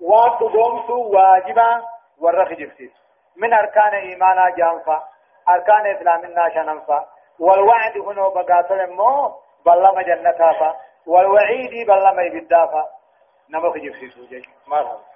[0.00, 1.82] وقدومت واجبا
[2.20, 2.92] والرخ جبسيس
[3.36, 5.02] من أركان إيمانا جانفا
[5.48, 7.06] أركان إسلامنا شننفا.
[7.40, 9.34] والوعد هنا بقاتل مو
[9.66, 12.84] بلما جنتها والوعيد بلما يبدافا
[13.50, 15.15] نمك جبسيس وجي مرحبا.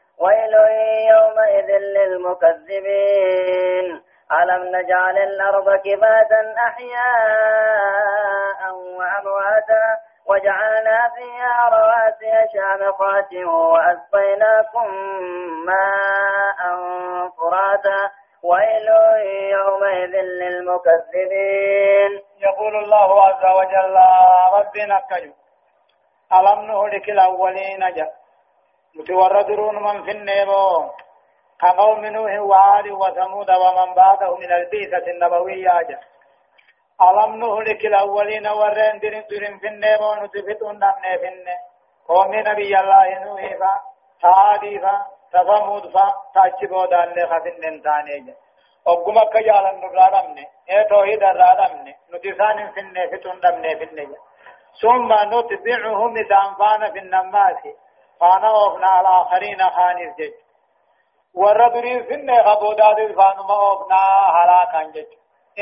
[0.21, 0.53] ويل
[1.13, 3.87] يومئذ للمكذبين.
[4.41, 8.59] ألم نجعل الأرض كفاتا أحياء
[8.97, 9.85] وأمواتا
[10.25, 14.87] وجعلنا فيها رواسي شامخات وأسقيناكم
[15.65, 16.59] ماء
[17.37, 17.99] فراتا.
[18.43, 18.87] ويل
[19.57, 22.11] يومئذ للمكذبين.
[22.39, 23.95] يقول الله عز وجل
[24.57, 25.33] ربنا كجو
[26.33, 28.20] ألم نهلك الأولين جاء
[28.95, 30.91] متوردرون من في النيمو
[31.61, 35.99] كقوم نوح وعاد وثمود ومن بعده من البيثة النبوية
[37.01, 41.61] ألم نهلك الأولين ورين درين درين في النيم ونتفتون نمني في النيم
[42.07, 43.73] قوم نبي الله نوح فا
[44.21, 44.95] تادي فا
[45.33, 48.35] تفمود فا تاچبو دان خفن ننتاني
[48.87, 54.15] وقم كجالا نرادمني اي توحيد الرادمني نتسان في النيم فتون نمني في النيم
[54.81, 57.61] ثم نتبعهم تنفان في النماس
[58.21, 60.33] فانا على آخرين خانيس جج
[61.35, 61.71] ورد
[62.07, 64.01] في النيم خبودات فانما أفنا
[64.37, 65.11] هلاكا جج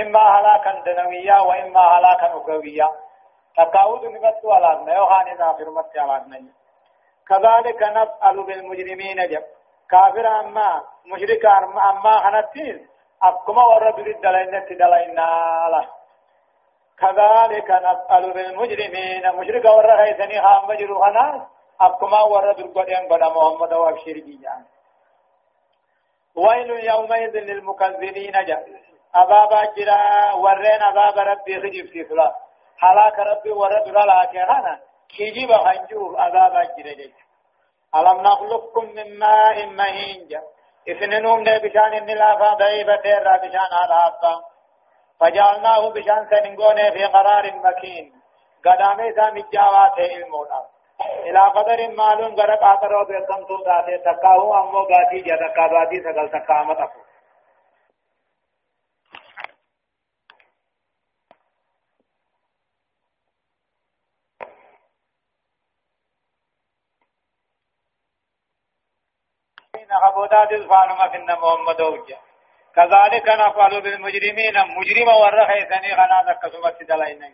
[0.01, 2.89] إما هلاكا دنويا وإما هلاكا أخرويا
[3.57, 6.43] تقاود نمت ولا ما يوهان آخر مت على
[7.29, 9.43] كذلك نفعل بالمجرمين جب.
[9.89, 11.45] كافر أما مشرك
[11.89, 12.87] أما خنتين
[13.23, 15.15] أكما ورد الدلائن تدلائن
[15.73, 15.85] له
[16.99, 21.41] كذلك نفعل بالمجرمين مشرك ورهيتني خام مجرو خناس
[21.81, 24.65] أبكما ورد القرآن بنا محمد وابشر جيجان
[26.35, 28.65] ويل يومئذ للمكذبين جاء
[29.15, 32.35] أبابا جرا ورين أباب ربي خجب في صلاة
[32.77, 37.11] حلاك ربي ورد لا كهانا كيجيب خنجوب أبابا جرا جاء
[37.95, 40.43] ألم نخلقكم من ماء مهين جاء
[40.89, 44.13] إثننهم بشان النلافة ضعيبة را بشان على
[45.19, 48.13] فجعلناه بشان سننقونه في قرار مكين
[48.65, 50.65] قدامي سامي جاوات المولا
[51.01, 56.79] إلى قدر معلوم غرق آترو بيكم تو تاتي تقاهو أمو غاتي جا تقاباتي سقل تقامت
[56.79, 56.99] أفو
[69.91, 72.17] عبودات الفانما في محمد وجه.
[72.75, 77.31] كذلك نفعل بالمجرمين مجرم ورخيثني غنا كسبت دلائنا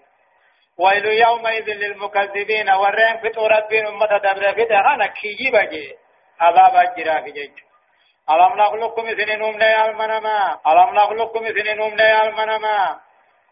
[0.79, 5.95] ويل يومئذ للمكذبين ورين فتو ربين أمة دبر فتا غنا كيجي بجي.
[6.39, 7.51] عذاب الجرا في جيج.
[8.29, 12.99] ألم نخلقكم إذن نمنا المنما؟ ألم نخلقكم إذن نمنا المنما؟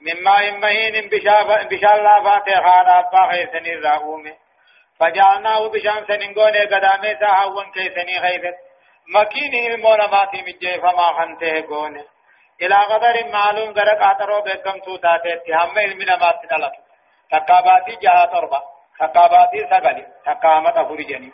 [0.02, 4.34] من ماء مهين بشال لا فاتحان أبا خيثني الرأومي
[5.00, 8.58] فجعلناه بشان سننقوني قدامي ساحوان كيثني خيثت.
[9.16, 12.06] مكين المونا ماتي مجي فما خنته قونه
[12.62, 15.54] إلى قدر معلوم غرق آترو بكم توتاتي.
[15.54, 16.74] هم علمنا ما تدلت
[17.32, 18.60] تقاباتي جهة تربة
[19.00, 21.32] تقاباتي سغلي تقامت فرجني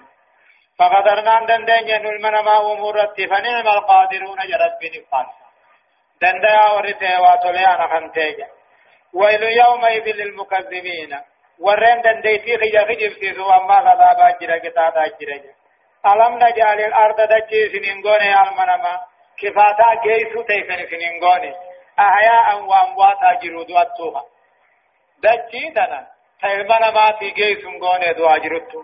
[0.79, 5.25] فقدرنا دندن المنا ما أمورت فنعم القادرون جرد بنفان
[6.21, 8.47] دندیا ورته واتولیا نخنتيجا
[9.13, 11.19] ويل يومئذ للمكذبين
[11.59, 15.37] ورين دنديتي خيا خجب سيسو أما غضابا جرا كتاتا جرا
[16.05, 18.93] ألم نجعل الأرض دجي سننغوني المنما
[19.39, 21.53] كفاتا جيسو تيسن سننغوني
[21.99, 24.23] أحياء وأمواتا جرود واتوها
[25.23, 26.07] دجي دنا
[26.41, 28.83] تيمنما في جيسو غوني دوا جرودتو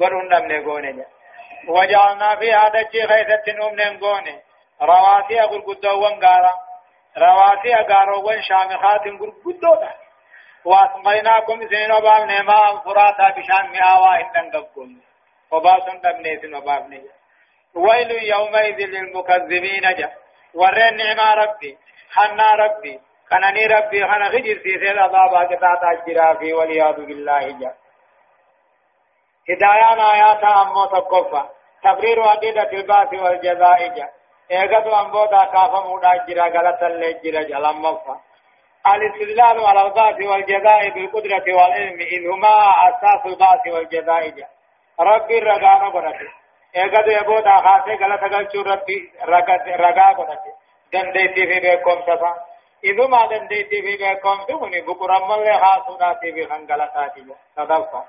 [0.00, 1.04] ورون نمني غوني
[1.68, 4.36] وجعلنا فيها دجي غيثة نمني غوني
[4.82, 6.54] رواسي أقول قدوان غارا
[7.18, 9.04] رواسي أقاروان شامخات
[9.44, 9.94] قدودا
[10.64, 15.00] واسقيناكم سينو باب نما فراتا بشان مئاوا هندن قبقون
[15.50, 17.02] وباسن دمنيسن وبابني
[17.74, 20.10] ويل يومئذ للمكذبين جا.
[20.54, 21.78] ورين نعمة ربي
[22.14, 27.74] حنا ربي كنني ربي خنا خجر سيسي الأضابا كتاتا جرافي والعياذ بالله جا
[29.50, 31.42] هدايان آيات أمو تقفى
[31.82, 34.08] تقرير عقيدة الباس والجزاء جا
[34.50, 38.20] ايغتو أمبو دا كافا مودا جرا غلطا لجرا جلم مفا
[38.86, 42.54] الاستدلال على الباس والجزاء بالقدرة والعلم إذ هما
[42.88, 44.46] أساس الباس والجزاء جا
[45.00, 46.26] ربي رغانا godhate
[46.74, 48.96] eegatu ebooda kaasee galata galchuu rabbi
[49.32, 50.18] ragaa
[52.82, 58.06] godhate dandeettii fi beekomsa iduma dandeettii fi beekomsi kun buqurammallee haasuudhaatii fi kan galataati sadaffaa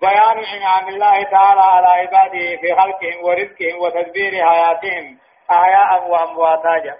[0.00, 5.18] بيان إنعام الله تعالى على عباده في خلقهم ورزقهم وتدبير حياتهم
[5.50, 6.96] أحياء وأمواتا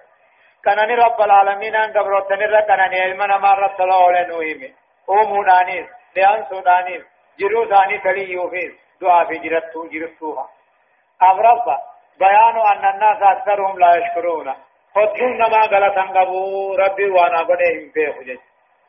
[0.65, 4.75] كان رب العالمين أن قبرتني ركنا علمنا ما رب الله لنوهم
[5.11, 7.03] أمو دانيس لأن سودانيس
[7.39, 10.49] جرو دانيس لي يوفيس دعاء في جرتو جرتوها
[11.31, 11.79] أمرفا
[12.19, 14.55] بيان أن الناس أكثرهم لا يشكرون
[14.95, 18.39] خدهم نما غلطا قبو ربي وأنا قدهم في خجج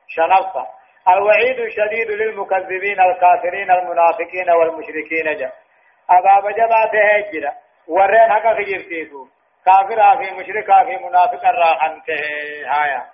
[0.08, 0.68] شنفا
[1.08, 5.52] الوعيد الشديد للمكذبين الكافرين المنافقين والمشركين جا
[6.10, 7.54] أباب جبات هجرة
[7.88, 9.28] ورين حقا خجر سيسو
[9.66, 12.02] كافر في مشرك في منافق الراحن
[12.68, 13.06] هايا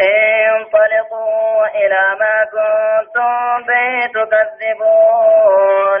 [0.00, 6.00] انطلقوا إلى ما كنتم به تكذبون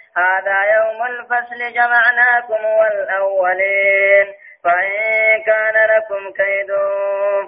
[0.17, 4.27] هذا يوم الفصل جمعناكم والأولين.
[4.63, 6.71] فإن كان لكم كيد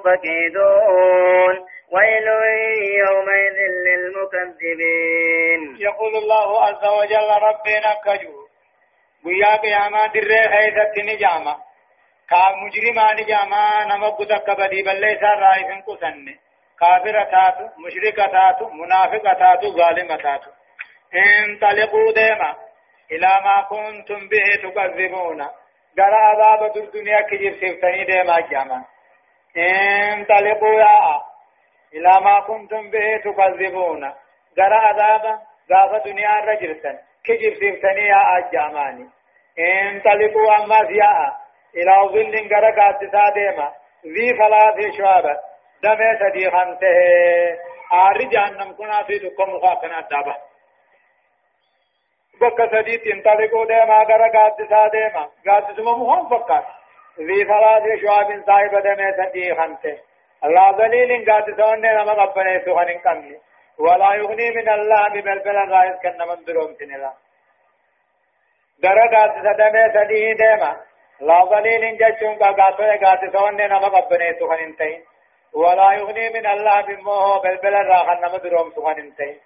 [0.05, 1.55] فكيدون.
[1.91, 2.27] ويل
[2.97, 3.57] يومئذ
[3.87, 5.61] للمكذبين.
[5.79, 8.47] يقول الله عز وجل ربنا كجو
[9.25, 11.55] ويا قياما در خيثت نجاما.
[12.29, 16.25] كا مجرما نجاما نمق تكبدي بل ليس رائف قسن.
[16.79, 20.51] كافر تاتو مشرك تاتو منافق تاتو ظالم تاتو.
[21.15, 22.55] انطلقوا ديما.
[23.11, 25.41] إلى ما كنتم به تكذبون.
[25.97, 28.85] قال عذاب الدنيا كجير سيفتني ديما جاما.
[29.57, 31.21] انطلقوا يا.
[31.93, 34.13] إلى ما كنتم به تكذبون.
[34.57, 35.39] قرأ عذابا
[35.69, 39.09] قاف دنيا رجلتا كجب سيفتني يا أجاماني
[39.59, 41.33] انطلقوا أما زياء
[41.75, 43.73] إلى ظل قرأ قادسا ديما.
[44.05, 45.25] ذي ثلاث شعب
[45.83, 46.93] دمي سدي خمسه
[47.93, 50.35] آر جهنم كنا في دكم مخاقنا دابا.
[52.41, 56.65] بك سدي تنطلقوا ديما قرأ قادسا ديما قادسما مهم فقط
[57.19, 59.97] ذي ثلاث شعب صاحب دمي سدي خمسه
[60.45, 63.35] الله ذليل قاد سوني نما قبني سوخن كمي
[63.79, 67.13] ولا يغني من الله ببلبل غايز كن من دروم سنلا
[68.83, 70.71] درا قاد سدمي سديه ديما
[71.21, 75.03] لا ذليل جچون کا قاتو قاد سوني نما قبني سوخن انتين
[75.53, 79.39] ولا يغني من الله بموه بلبل راخن نما دروم سوخن انتين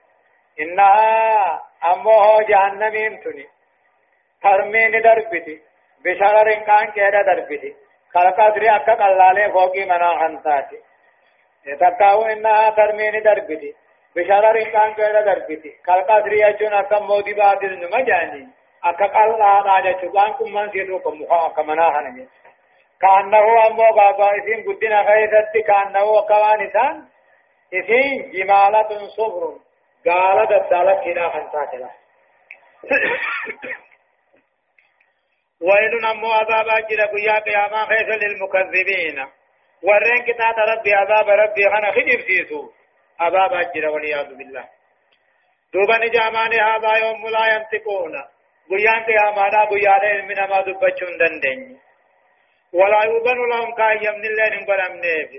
[0.60, 1.62] إنها
[1.93, 3.45] أموه جهنم انتني
[4.43, 5.62] ترمين دربتي
[6.05, 7.76] بشرر كان كيدا دربتي.
[8.16, 10.80] أدري أكا قلالي فوقي منا خنساتي.
[11.80, 13.76] تكاو إنها ترمين دربتي
[14.16, 15.72] بشرر كان كيدا دربتي.
[15.88, 18.47] خلق أدري أجون أكا مودي بادل نمجاني.
[18.84, 22.28] أكا قلالا جتوان كم من سيدو كم مخا كمنا خنجي
[23.01, 27.05] كأنه أمو بابا إسين قدنا خيثت كأنه كوانسان
[27.74, 29.66] إسين جمالة صبر
[30.08, 31.89] قال دسالة كنا خنساتلا
[35.62, 39.28] ويل نمو عذاب أجل قيا قياما خيس للمكذبين.
[39.84, 42.72] ورين كتاب ربي عذاب ربي خنا خجب سيسو.
[43.20, 44.66] عذاب أجل والعياذ بالله.
[45.74, 48.14] دوبا نجامان هذا يوم لا ينطقون.
[48.70, 51.78] قيا قياما قيا من ما دبچون دندن.
[52.74, 55.30] ولا يؤذن لهم كاي من الله نقول أمنيف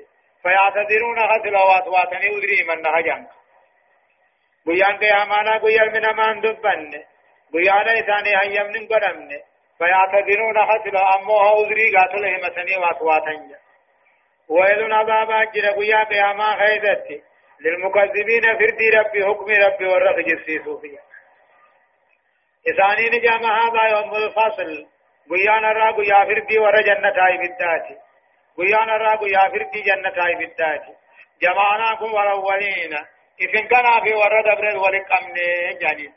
[0.42, 3.26] فيعتذرون غسلوات واتني أدري من نهجان
[4.66, 6.90] قيا قياما قيا من ما دبن
[7.52, 9.42] قيا ليساني هيم نقول أمنيف
[9.78, 13.50] فيعتذرون حسنا أموها أذري قاتل همسني واتواتن
[14.48, 17.22] ويل عذاب أجر قيا قياما خيزت
[17.60, 21.02] للمكذبين فردي ربي حكم ربي ورق جسي صوفيا
[22.68, 24.86] إساني نجام هذا يوم الفصل
[25.30, 27.86] قيا نرى قيا فردي ور جنة هاي بالذات
[28.58, 30.84] قيا نرى قيا فردي جنة هاي بالذات
[31.42, 32.94] جمعناكم والأولين
[33.40, 36.12] إذن كان في ور دبر ولك أمني جانين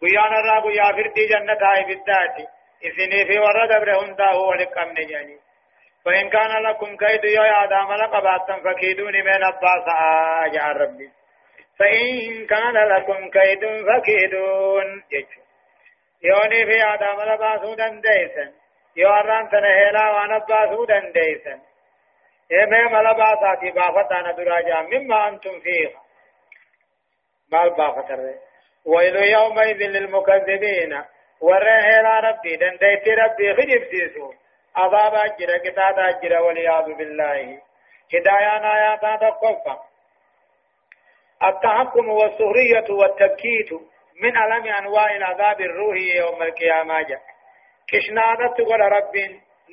[0.00, 2.36] قيا نرى قيا فردي جنة هاي بالذات
[2.84, 5.38] إذن في ورد أبره هندا هو لكم نجاني
[6.04, 9.86] فإن كان لكم كيد يا آدم لقباتا فكيدوني من أباس
[10.44, 11.10] آجع ربي
[11.78, 15.02] فإن كان لكم كيد فكيدون
[16.22, 17.74] يوني في آدم لباسو
[19.50, 20.84] سنهيلا وأنا باسو
[22.92, 25.60] ملباساتي بافتانا دراجا مما أنتم
[27.52, 28.34] مال بافتر
[28.86, 31.02] ويل يومئذ للمكذبين
[31.40, 34.32] ورى هلا ربي دنديت ربي خجب سيسو
[34.76, 37.58] عذاب أجر كتاب أجر والعياذ بالله
[38.14, 39.76] هدايا آيات تقفى
[41.42, 43.72] التحكم والسهرية والتبكيت
[44.22, 47.22] من ألم أنواع العذاب الروحي يوم القيامة جاء
[47.88, 49.16] كشنادت قول رب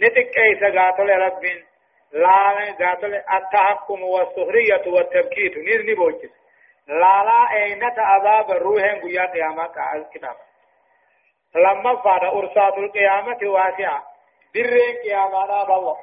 [0.04, 1.44] نتك كيس قاتل رب
[2.12, 6.47] لا قاتل التحكم والسهرية والتبكيت نزني بوجس
[6.88, 9.68] لا لا أين عذاب الروح قيا قيامة
[10.14, 10.36] كتاب
[11.56, 14.04] لما فاد أرسات القيامة واسعة
[14.56, 15.98] درين قيامة بالله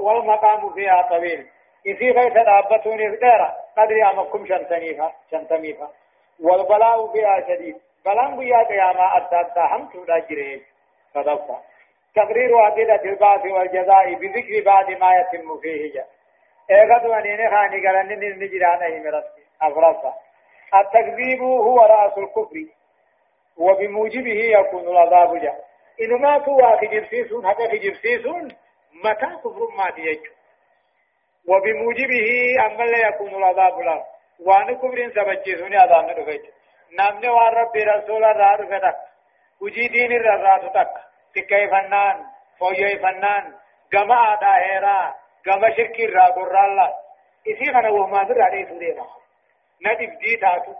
[0.00, 1.46] والمقام فيها طويل
[1.86, 5.90] إذا غيث دابتون إذكارا قدر أمكم شنتنيفا شنتميفا
[6.40, 10.62] والبلاء فيها شديد بلان بيا قيامة أداتا هم تودا جريج
[11.14, 11.62] صدقا
[12.14, 16.08] تقرير عقيدة البعث والجزاء بذكر بعد ما يتم فيه جاء
[16.70, 20.12] اغد ونين خاني نجران اي مرسي افرصا
[20.74, 22.66] التكذيب هو رأس الكفر
[23.56, 25.64] وبموجبه يكون العذاب جاء.
[26.00, 28.48] إنما كوا خجبسيسون حتى خجبسيسون
[29.04, 30.32] متى كفر ما تيجو
[31.48, 32.28] وبموجبه
[32.66, 34.04] أما لا يكون العذاب له.
[34.40, 36.44] وان كفر سبجيسون عذاب نفج
[36.98, 38.96] نامن وان ربي رسول الله رفتك
[39.62, 40.94] وجي دين الرزاد تك.
[41.34, 42.24] تكي فنان
[42.58, 43.54] فويي فنان
[43.92, 45.14] جماعة دائرة
[45.46, 46.92] جماعة شركي را قرر
[47.46, 49.06] إسي خنا وما در عليه سورينا
[49.86, 50.74] ندب دي تاتو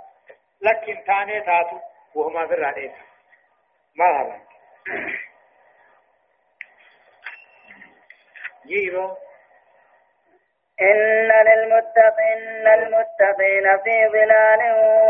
[0.61, 1.79] لكن تاني تاتو
[2.15, 2.93] وهما في الرئيس
[3.97, 4.41] ما هذا
[8.67, 9.17] جيبو
[10.81, 14.61] إن للمتقين المتقين في ظلال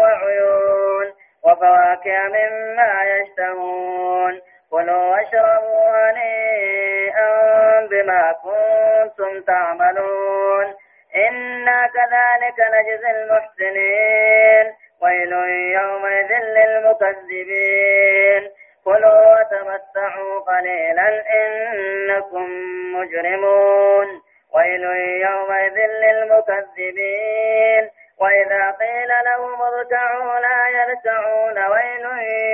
[0.01, 4.41] وعيون وفواكه مما يشتهون
[4.71, 7.31] كلوا واشربوا هنيئا
[7.87, 10.75] بما كنتم تعملون
[11.17, 15.33] إنا كذلك نجزي المحسنين ويل
[15.73, 18.51] يومئذ للمكذبين
[18.85, 22.47] كلوا وتمتعوا قليلا إنكم
[22.97, 24.07] مجرمون
[24.55, 24.85] ويل
[25.27, 27.91] يومئذ للمكذبين
[28.21, 32.05] وإذا قيل لهم اركعوا لا يركعون ويل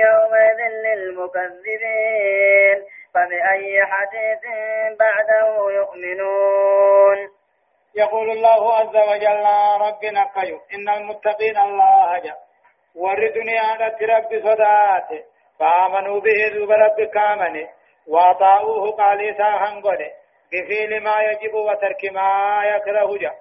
[0.05, 2.77] يومئذ للمكذبين
[3.13, 4.43] فبأي حديث
[4.99, 7.38] بعده يؤمنون
[7.95, 9.45] يقول الله عز وجل
[9.87, 12.33] ربنا قيو إن المتقين الله جل
[12.95, 15.23] ور دنيا رب صداته
[15.59, 17.67] فآمنوا به ذوب رب كامن
[18.07, 19.81] وأطاعوه قال ساهن
[20.51, 23.35] بفعل ما يجب وترك ما يكره جل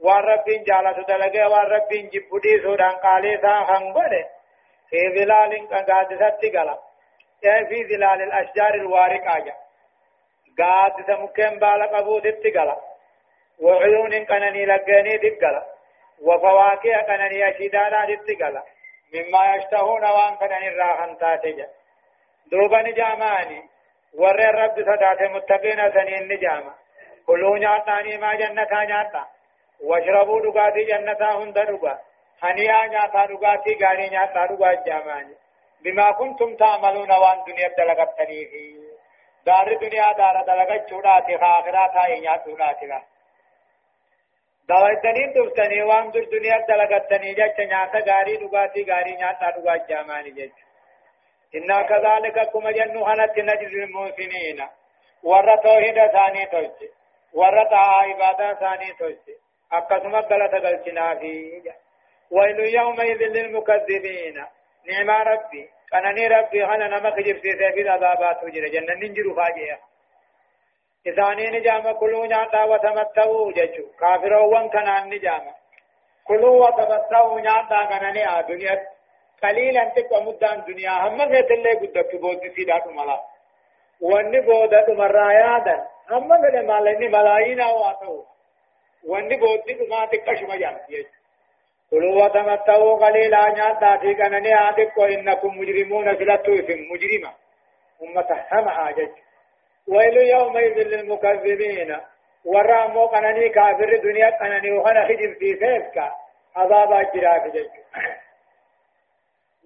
[0.00, 3.94] والرب جالت دلقه والرب جبدي سودان قال ساهن
[4.90, 6.78] في ظلال قادسة قلب
[7.68, 9.52] في ظلال الأشجار الوارقة جل
[10.58, 12.93] قادسة مكين بالق أبو تتقلب
[13.60, 15.62] وعيون قنني لقاني تقلب
[16.22, 18.62] وفواكه قنني أشدانا تتقلب
[19.14, 21.68] مما يشتهون وان كان الراحن تاتجا.
[22.50, 23.62] دوبا نجاماني
[24.14, 26.74] ور رب صدات متقين سنين نجاما.
[27.26, 29.26] كلوا نعطاني ما جنتا نعطا
[29.80, 31.98] واشربوا دقاتي جنتا هند دقا.
[32.42, 35.34] هنيا نعطا دقاتي غاني نعطا دقا جاماني.
[35.84, 38.84] بما كنتم تعملون وان دنيا دلغتني في
[39.46, 42.86] دار دنيا دار دلغت چوڑاتي خاخرات هاي نعطوناتي
[44.68, 50.56] دوايتني تفتني وان در دنيا دلغتني جچ نياتا غاري دغاتي غاري نياتا دغا جاماني جچ
[51.54, 54.60] إنا كذلك كما جنو هنت نجز المحسنين
[55.22, 56.90] ورى توحيد ثاني توجه
[57.34, 59.36] ورى عبادة ثاني توجه
[59.72, 61.74] أقسم غلط غلطنا فيه
[62.30, 64.44] ويل يومئذ للمكذبين
[64.88, 69.78] نعم ربي كانني ربي هنا نمك جبسي في عذابات وجر جنة ننجر فاجئة
[71.06, 75.54] إذاني نجامة كلوا نعطا وتمتعوا ججو كافرون كنان نجامة
[76.24, 78.86] كلوا وتمتعوا نعطا كناني دنيا
[79.42, 83.20] قليلا تقوى مدان دنيا هم غيت اللي قدك بود سيدات ملا
[84.00, 85.76] واني بودت مرايادا
[86.10, 88.24] هم غيت مالني ملايين واتو
[89.08, 90.76] واني بودت ما تكش مجان
[91.90, 97.32] كلوا وتمتعوا قليلا نعطا في كناني آدك وإنكم مجرمون فلتوا مجرمة
[98.02, 99.23] أمة همها ججو
[99.88, 101.96] ويل يومئذ للمكذبين.
[102.44, 106.14] ورا مو قنني كافر دنيا قنني وخنا خجل في سيسكا
[106.56, 107.70] عذاب أجرا في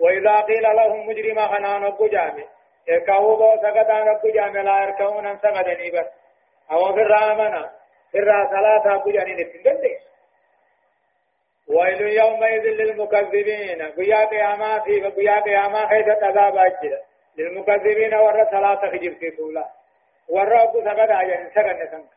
[0.01, 2.45] وإذا قيل لهم مجرما خنا نقو جامي
[2.89, 6.07] اركعوا بو سقطا نقو جامي لا يركعون أن سقطني بس.
[6.71, 7.71] أو في الرامنا
[8.13, 9.97] في الراسلات نقو جاني نتندن
[11.69, 13.83] ويل يومئذ للمكذبين.
[13.83, 17.01] قيا قيامات في قيا قيامات حيث عذاب أجرا.
[17.39, 19.78] للمكذبين ورا صلاة في طولا
[20.31, 22.11] والرب سبد عجل سكن سنك.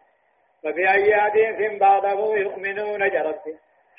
[0.63, 3.43] فبأي حديث بعده يؤمنون جرت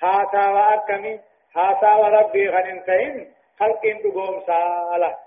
[0.03, 1.21] هاسا وأكمي
[1.57, 5.19] هاسا وربي غننتين خلق دقوم سالة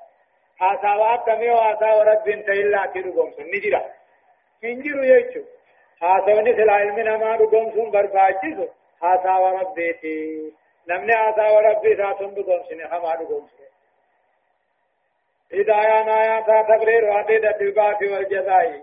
[0.61, 3.43] هاسا وأكمي وهاسا وربي انت إلا تدقوم سن.
[3.43, 3.81] نجرا.
[4.63, 5.43] انجروا يجو.
[6.03, 8.67] هاسا ونسل علمنا ما دقوم سن برفاجسو
[9.03, 10.15] هاسا وربي تي.
[10.89, 12.87] نمني هاسا وربي ساتن دقوم سن.
[12.87, 13.64] خما دقوم سن.
[15.53, 18.81] هدايان آيات تقرير وعدد الباس والجزاء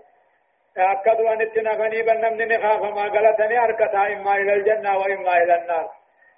[0.75, 5.91] تأكدوا أن اتنفني بنمن نخاف ما قلتني أركتا إما إلى الجنة وإما إلى النار.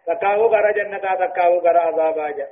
[0.08, 2.48] تكاو غر جنة تكاو غر عذاب آجا.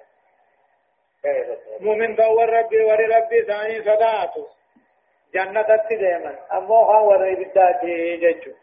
[1.80, 4.48] مؤمن دور ربي ور ربي ثاني صداتو.
[5.34, 8.54] جنة تتديما أموها ور إبداتي ججو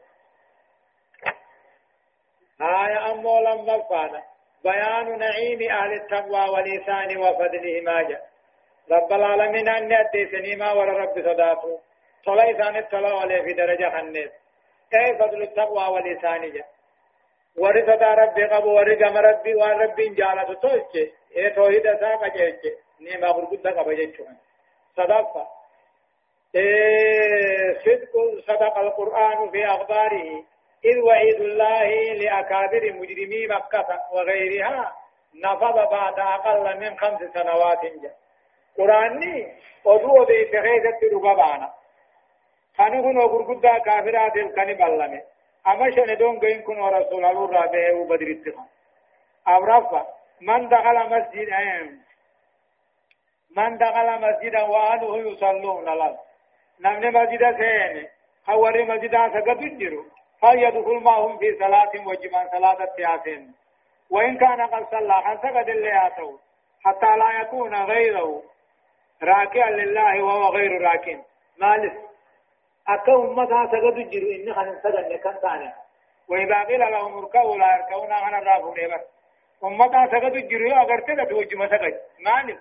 [2.60, 4.22] آية أمو لما فانا
[4.64, 8.29] بيان نعيم أهل التقوى ولسان وفضله ما جاء
[8.92, 11.80] رب العالمين أن يأتي ما ولا رب صداته
[12.24, 14.30] صلاة إسان الصلاة عليه في درجة خنيس
[14.94, 16.66] أي فضل التقوى والإسان جاء
[17.58, 21.10] ورثة ربي قبو ورقم ربي وربي جالة توجه.
[21.36, 22.76] إيه توحيد ساقة جيجة.
[23.00, 24.26] نيما برقود قبو جيجه
[24.96, 25.46] صدقة
[26.54, 28.12] إيه صدق
[28.46, 30.44] صدق القرآن في أخباره.
[30.84, 34.92] إذ وعيد الله لأكابر مجرمي مكة وغيرها.
[35.44, 38.16] نفض بعد أقل من خمس سنوات جاء.
[38.80, 41.68] قراني oduu odeesse keessatti dhuga baana
[42.76, 45.24] kani kun gurguddaa kaafiraatiin kani ballame
[45.64, 48.68] ama shane dongayin kun rasuulalurraa bahee badritti kan
[49.44, 50.06] abraffa
[50.40, 51.60] man dakala masjida
[53.56, 56.18] man dakala masjida wa ahluhu yusalluna lahu
[56.78, 58.10] namni masjida seene
[58.46, 60.04] hawari masjida sagadu jiru
[60.42, 63.52] فليدخل معهم في صلاة وجبان صلاة التياسين
[64.10, 66.10] وإن كان قد صلى سجد اللي
[66.84, 68.42] حتى لا يكون غيره
[69.22, 71.18] راكعا لله وهو غير راكع.
[71.58, 71.92] مالس
[72.88, 75.72] أكا أمتا سجد جرو إن خان سجد لكن ثاني
[76.28, 79.00] وإذا قيل لهم اركعوا لا يركعون أنا الرافون إبر
[79.64, 82.00] أمتا سجد جرو أغر تجد وجه سجد.
[82.20, 82.58] مالس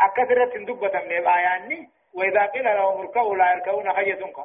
[0.00, 4.36] أكا سرت دبة من الآياني وإذا قيل لهم اركعوا لا يركعون حيثنك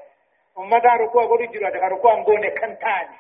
[0.56, 3.18] ummata rukuu godhu jiru ati rukuu an goone kan taane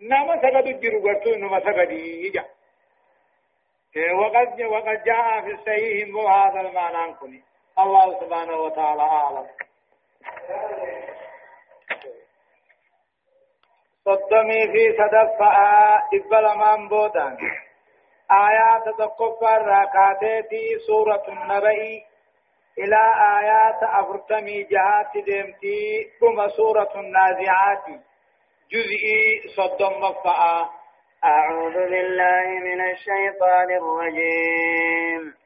[0.00, 2.44] nama sagadu jiru gartuu numa sagadii ija
[3.96, 7.42] وقد وقد جاء في الصحيح هذا المعنى كني
[7.78, 9.46] الله سبحانه وتعالى أعلم.
[14.04, 15.50] صدمي في صدفة
[16.14, 17.36] إبلا من بودان.
[18.32, 22.04] آيات تقفى الركاتي سورة النبي
[22.78, 23.02] إلى
[23.38, 27.86] آيات أفرتمي جهات دمتي ثم سورة النازعات.
[28.72, 30.68] جزئي صدم مفعا.
[31.24, 35.45] أعوذ بالله من الشيطان الرجيم.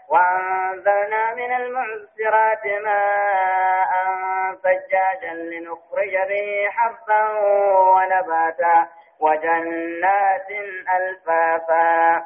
[0.11, 3.91] وأنزلنا من المعصرات ماء
[4.63, 7.21] ثجاجا لنخرج به حبا
[7.95, 8.87] ونباتا
[9.19, 10.49] وجنات
[10.95, 12.23] ألفافا.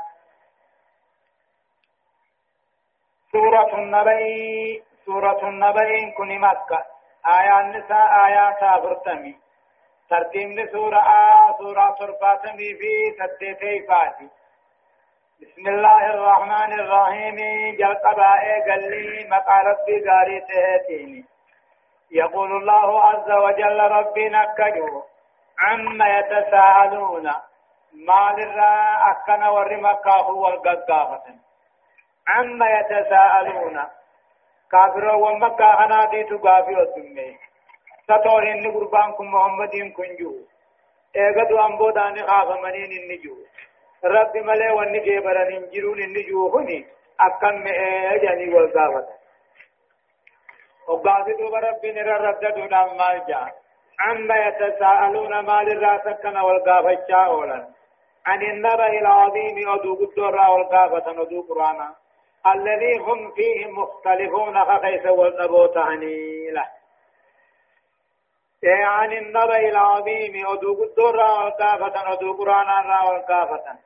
[3.31, 6.85] سورة النبي سورة النبي كن مكة.
[7.25, 9.37] آية النساء آيات أفرتمي
[10.09, 14.29] ترتيب سورة آ سورة ترباتمي في تدتي فاتي.
[15.41, 17.37] بسم الله الرحمن الرحيم.
[17.79, 21.25] جل قبائي قال لي مقالت بغاري تهتيني
[22.11, 25.03] يقول الله عز وجل ربي نكجو
[25.59, 27.27] عما يتساءلون.
[28.07, 28.75] ما للرا
[29.11, 31.23] أكنا ورمكا هو القذافة
[32.27, 33.77] عما يتساءلون.
[34.71, 37.37] كافر ومكا أنا دي تقافي وسمي
[38.03, 40.33] ستورين قربانكم محمدين كنجو.
[41.15, 43.35] ايغدو أنبو داني خاف منين النجو
[44.05, 46.85] ربي ملي وني جبران انجرون النجو هني
[47.19, 49.07] أكم مئجاني والقافة
[50.87, 53.51] وقاضي دوب ربي نرى رددون أمال جان
[53.99, 57.67] عما يتساءلون ما للراسكنا والقافة أولا
[58.25, 61.95] عن النبأ العظيم ودو قدر والقافة ودو قرانا
[62.55, 66.65] الذي هم فيه مختلفون فكيف والنبوت عنيله
[68.63, 73.77] عن النبأ العظيم ودو قدر والقافة ودو قرانا والقافة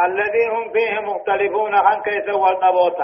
[0.00, 3.00] الذي هم فيه مختلفون عن كيف والنبوت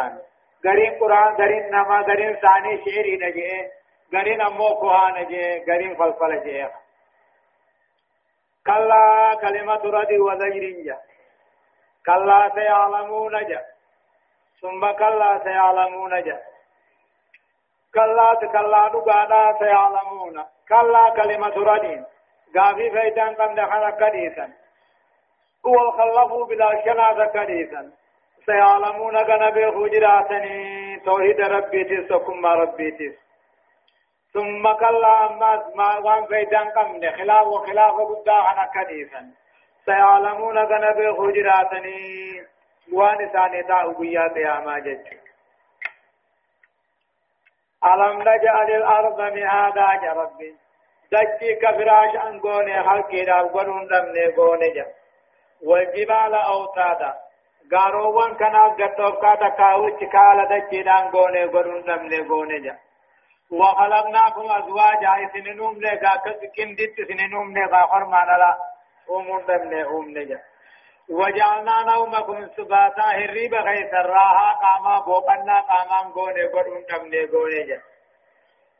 [0.66, 3.70] غرين قرآن غرين نما غرين ثاني شعري نجيه
[4.14, 6.70] غرين امو كوهان جه غرين فلفل جه
[8.66, 10.98] كلا كلمة رد وزجر جه
[12.06, 13.64] كلا سيعلمون جه
[14.60, 16.40] ثم كلا سيعلمون جه
[17.94, 20.44] كلا كلا دغانا سيعلمون.
[20.68, 22.04] كلا كلمة رد
[22.56, 24.52] غافي فيتان قم دخل كديسا.
[25.66, 27.92] هو الخلف بلا شنا كديسا
[28.46, 33.30] سيعلمون غنبه خجراتني توحيد ربي تسكم ما ربي تسكم
[34.32, 39.30] ثم كلا أما ما وان فيدان قمن خلاف وخلاف قد أنا كنيسا
[39.84, 42.42] سيعلمون غنب خجراتني
[42.92, 45.06] وان ثاني تاو بيات يا ماجد
[47.84, 50.54] ألم نجعل الأرض مهادا يا ربي.
[51.12, 54.86] دجي كفراش أنقوني خلقي دابقنون لمني قوني جا
[55.62, 57.14] والجبال أوتادا
[58.38, 62.76] كناف قطوفكا تكاوش كالا دجي دان قوني قنون لمني قوني جا.
[63.50, 68.56] وخلقناكم أزواجا سننوم لغا كسكين ديت سننوم لغا خرمان لا
[69.10, 70.40] أمون دمنا أم نجا
[71.08, 77.80] وجعلنا نومكم سباتا هريب غيث الراحة قاما بوقنا قاما غوني قدون دمنا غوني جا.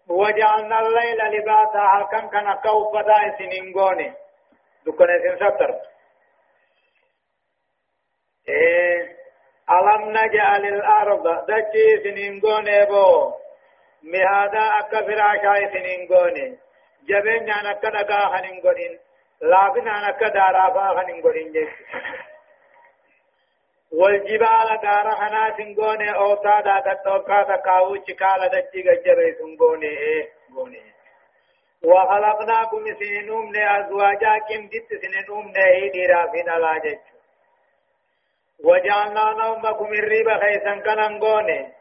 [0.08, 4.12] وجعلنا الليل لباسا هلكن كان قوفتا سنين غوني
[4.86, 5.89] دكنا سن ستر إيه
[9.70, 13.32] ألم نجعل الأرض دكي سنين غوني بو.
[14.02, 16.58] مهادا أكا فراشا سنين غوني
[17.08, 18.98] جبين نان أكا نقا خنين غونين
[19.40, 21.68] لابن نان أكا دارافا خنين غونين جيس
[23.92, 26.10] والجبال دار خنا سنغوني.
[26.14, 30.28] أوتا دا تتوكا تكاو چكالا دچي گجبه سنغوني إيه.
[30.54, 30.90] غوني
[31.82, 36.98] وخلقناكم سننوم نے ازواجا كم دت سننوم نے ہی دیرا فين لاجچ
[38.64, 41.72] وجعلنا نومكم الريب خيسا كنن غوني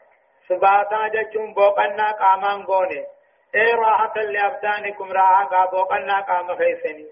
[0.48, 3.06] سباتا جچون بوقنا قامان غوني
[3.54, 7.06] اي راحة لأبدانكم راحة قابوقنا قام خيسني.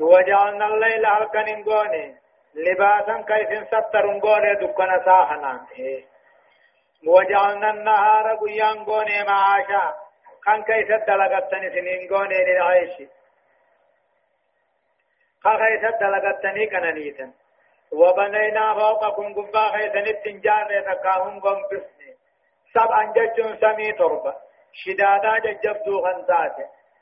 [0.00, 2.16] وجعلنا الليل هلكا نقوني
[2.54, 5.66] لباسا كيف ستر نقوني دكنا ساحنا.
[7.06, 9.94] وجعلنا النهار قيان قوني معاشا.
[10.44, 12.96] كان كيف دلقتني سنين للعيش.
[15.44, 17.32] كان كيف دلقتني كنانيتا
[17.92, 22.16] وبنينا فوقكم قبا خيسن التنجار تكاهم قم بسني
[22.74, 24.34] سبعا ججون سمي تربة.
[24.72, 26.56] شدادا ججبدو خنزات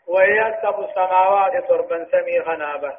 [0.07, 2.99] وهي سب السماوات تربا سمي خنابة.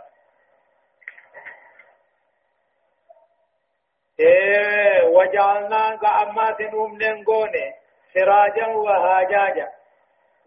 [4.19, 7.73] إيه وجعلنا كأمات أمن قوني.
[8.13, 9.67] سراجا وهاجاجا.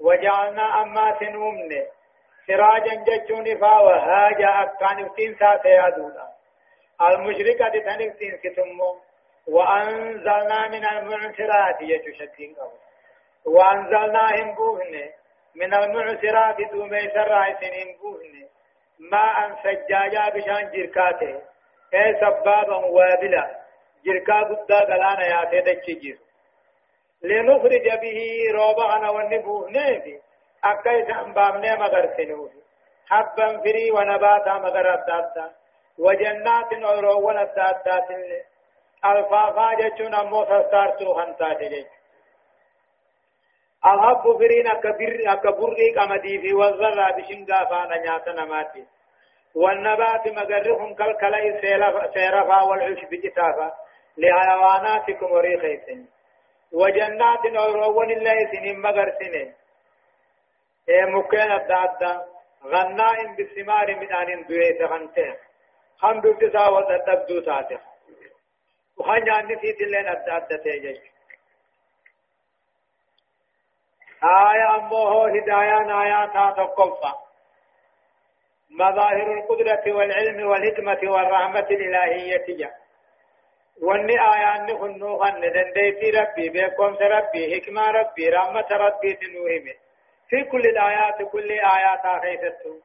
[0.00, 1.86] وجعلنا أمات أمن
[2.46, 4.62] سراجا ججون فا وهاجا.
[4.62, 6.31] أكان افتين ساتي أدونا.
[7.08, 8.98] المشركة تنكتين كتمو.
[9.46, 12.78] وأنزلنا من المعسرات يتشكين قبل.
[13.46, 15.10] وأنزلنا هم بوهن.
[15.56, 18.48] من المعسرات دومي سرائسن هم بوهن.
[19.12, 21.42] ماء سجاجا بشان جركاته.
[21.94, 23.44] اي سبابا وابلا.
[24.04, 26.18] جركا قدا قلانا يا سيدك جير
[27.22, 28.18] لنخرج به
[28.52, 30.00] روبانا ونبوهن.
[30.00, 30.20] في
[30.64, 32.50] أكيس أنبامنا مغرسنوه.
[33.08, 35.00] حبا فري ونباتا مغرب
[35.98, 38.08] وجنات أورون الدادات
[39.04, 41.86] الفافا جتون أمو سستارتو خنتا جيش
[43.86, 48.84] الحب فرين أكبر أكبري كمدي في والذرة بشنغا فانا نياتا نماتي
[49.54, 51.60] والنبات مغرهم كالكلا
[52.14, 53.72] سيرفا والعشب جتافا
[54.18, 56.04] لحيواناتكم وريخيسن
[56.72, 59.54] وجنات أورون الله سنين مغرسنين
[60.88, 62.12] مكين الدادة
[62.64, 65.36] غنائم بالثمار من آن دويت غنتين
[66.02, 67.78] هم بيبتسا وتدبدو تاتي
[68.96, 71.00] وخان جاني في تلين أدى تيجي
[74.24, 77.12] آية أمه هدايا آيات تقفى
[78.70, 82.72] مظاهر القدرة والعلم والحكمة والرحمة الإلهية
[83.82, 89.64] واني آيان نخنو خن دنديتي ربي بيكم ربي حكمة ربي رحمة ربي تنوهم
[90.28, 92.80] في كل الآيات كل آيات آخيثته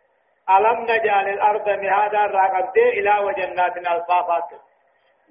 [0.49, 4.49] ألم نجعل الأرض مهادا راقبت إلى وجنات الفافات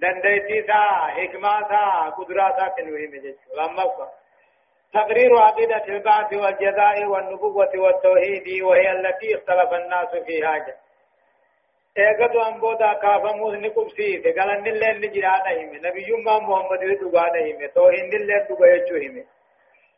[0.03, 0.83] دنديتي سا
[1.17, 3.37] حكمة سا قدراتا كنوه مجد.
[3.57, 3.85] لما
[4.93, 10.67] تقرير عقيدة البعث والجزاء والنبوة والتوحيد وهي التي اختلف الناس فيها.
[11.99, 18.15] ايغدو أنبودا كافموس نقبسي قال ان اللي نجرانا هم نبي ما محمد دغانا هم توحيد
[18.15, 19.25] اللي دغا يچو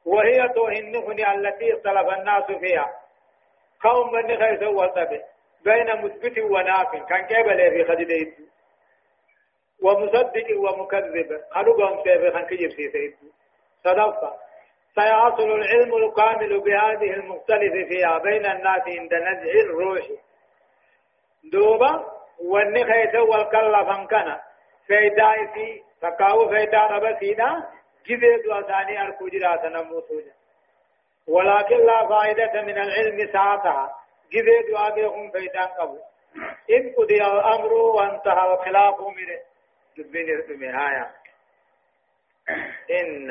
[0.06, 3.07] وهي توحيد التي اختلف الناس فيها.
[3.84, 5.22] قوم من خيس وصبه
[5.64, 8.34] بين مثبت وناف كان قبل في خديد
[9.82, 13.16] ومصدق ومكذب قالوا قوم سيف كان كيف سيد
[13.84, 14.34] صدقت.
[14.94, 20.06] سيحصل العلم الكامل بهذه المختلف فيها بين الناس عند نزع الروح.
[21.52, 22.06] دوبا
[22.44, 24.36] والنخيس والكلفا كان
[24.86, 25.82] فيدا في
[29.64, 30.37] نموتوجا
[31.28, 33.94] ولكن لا فائدة من العلم ساعتها.
[34.32, 35.98] جذي دعابهم فيدان قبل
[36.70, 39.38] إن قضي الأمر وانتهى الخلاف منه.
[39.98, 41.10] دبين بنهاية
[42.90, 43.30] إن.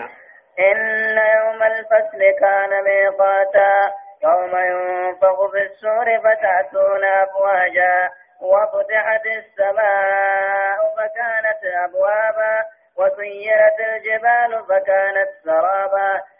[0.60, 3.94] إن يوم الفصل كان ميقاتا.
[4.24, 8.10] يوم ينفخ في السور فتأتون أفواجا.
[8.42, 12.66] وفتحت السماء فكانت أبوابا.
[12.98, 16.22] وسيرت الجبال فكانت سرابا.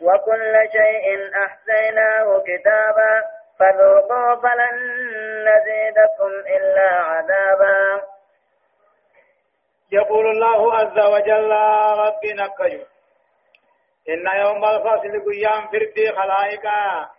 [0.00, 1.06] وكل شيء
[1.44, 3.12] أحسيناه كتابا
[3.58, 4.76] فذوقوا فلن
[5.48, 8.02] نزيدكم إلا عذابا.
[9.92, 11.52] يقول الله عز وجل
[11.98, 12.86] ربنا كيو
[14.08, 17.10] إن يوم الفصل قيام فردي خلائقا.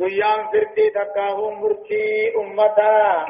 [0.00, 3.26] قيام فردي تكاه مرتي أمتا.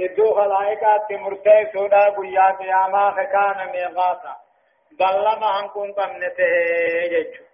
[0.00, 4.36] إدو خلائقا تمرتي سودا قيام قياما خكان ميغاتا
[5.00, 6.52] بلما هنكون قمنته
[7.08, 7.47] جيجو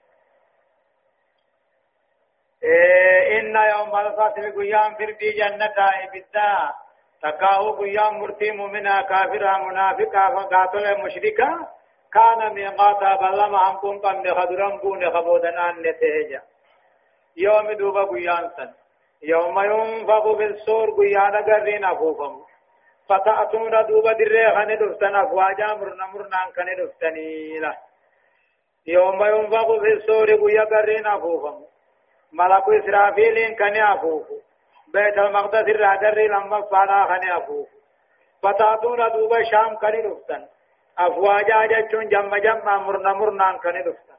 [2.64, 6.74] إن يوم الفصل قيام في جنة إبدا
[7.22, 11.66] تكاهو قيام مرتي مؤمنا كافرا منافقا فقاتل مشركا
[12.14, 16.42] كان ميقاتا بلما همكم قم خدرم كون خبودن أن نتهجا
[17.36, 18.72] يوم دوبا قيام سن
[19.22, 22.44] يوم ينفخ في الصور قيانا قرين أفوفهم
[23.08, 27.76] فتأتون دوب دري خن دفتن أفواجا مرنا مرنا خن دفتني له
[28.86, 31.73] يوم ينفخ في الصور قيا قرين أفوفهم
[32.34, 34.26] ملك إسرافيل كان أفوف
[34.94, 37.68] بيت المقدس الرادر لما فانا خن أفوف
[38.42, 40.42] فتأتون دوب شام خن دفتن
[40.98, 44.18] أفواجا جتون جم جم مرنا مرنا خن دفتن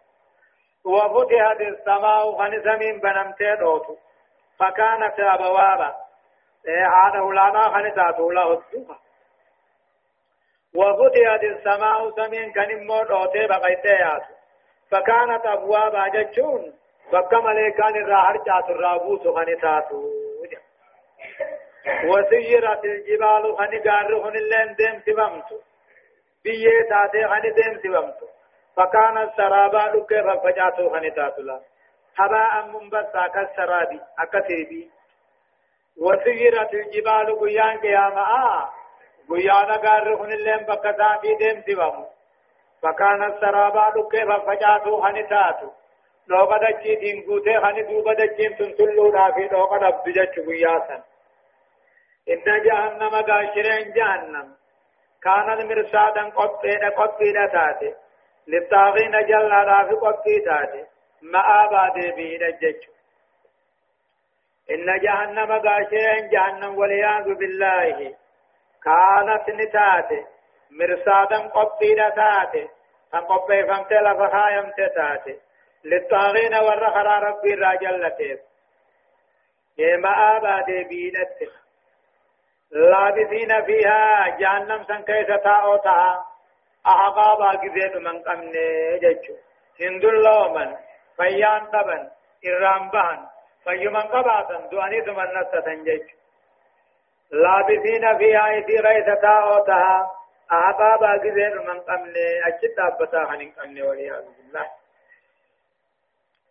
[0.86, 3.96] وفتحت السماء خن سمين بنمتين أوتو
[4.60, 5.96] فكانت أبوابا.
[6.68, 8.98] عاده لنا خنتات الله الدوخة
[10.76, 14.24] وفتحت السماء سمين كان مود أوتي بقيتيات
[14.92, 16.08] فكانت أبوابا
[17.12, 19.92] جتشون فكما لكان الراحر جات الرابوس خنتات
[22.06, 25.64] وسيرت الجبال خنقار خنلين ديم سبمت
[26.44, 28.18] بيه تاتي خن ديم سبمت
[28.76, 31.62] فكانت سرابا لكي ففجاتو خنتات الله
[32.18, 34.92] هباء منبثا كالسراب أكثيبي
[35.98, 38.70] وسيرت الجبال قيان قياما
[39.30, 42.06] قيانا قارخن اللين بكتا في ديم سوام
[42.82, 45.85] فكان السرابا لكي ففجاتو لو
[46.30, 51.04] قد أجي دين قوتي خني دوبا دجين تنسلو رافي لو قد ابدجت قياسا
[52.30, 54.56] إن جهنم قاشرين جهنم
[55.24, 57.94] كانت مرسادا قطينا قطينا تاتي
[58.48, 60.86] للطاغين جل رافي قطي تاتي
[61.22, 62.84] ما بعد بين الجج
[64.72, 68.16] إن جهنم غاشين جهنم والعياذ بالله
[68.84, 70.26] كانت نتاتي
[70.72, 72.70] مرصادا قبيلة تاتي
[73.12, 75.45] فقبي فمت لفخايم تاتي
[75.86, 78.40] للطاغين والرخرا ربي الراجل لتيب
[79.78, 81.14] ما بعد بين
[82.72, 86.26] لابثين فيها جهنم سن كيف تاوتها
[86.88, 89.36] أحقابا كذين من قمني ججو.
[89.82, 90.76] هندو من
[91.18, 92.10] فيان قبن
[92.48, 93.28] إرام بهن
[93.64, 96.16] فيمن قباتا دواني ثمن نسة جيش
[97.32, 100.12] لابثين فيها إذي غيثة أوتها
[100.52, 104.68] أعطابا قذين من قمني أجد أبتا خنين قمني والعياذ بالله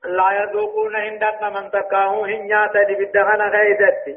[0.05, 4.17] لا يذوقون هندت من تكاهو هنياتا لبدخن غيثتي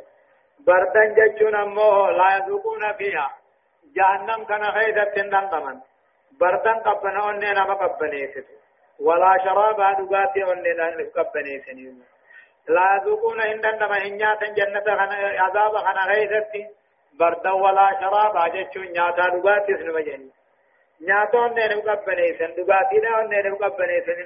[0.67, 3.31] بردن ججون أموه لا يذوقون فيها.
[3.95, 5.79] جهنم كان غيثت هندن
[6.39, 8.41] بردن قبنا أني نما قبنيتو
[8.99, 10.63] ولا شراب دغاتي ون
[10.99, 12.03] لقبني سنين
[12.67, 16.67] لا يذوقون عند ما هنياتا جنة خنا عذاب خنا غيثتي
[17.19, 20.23] برد ولا شراب اجچو نياتا دغاتي سن مجن
[21.07, 24.19] نياتا ون لقبني سن دغاتي دا ون لقبني سن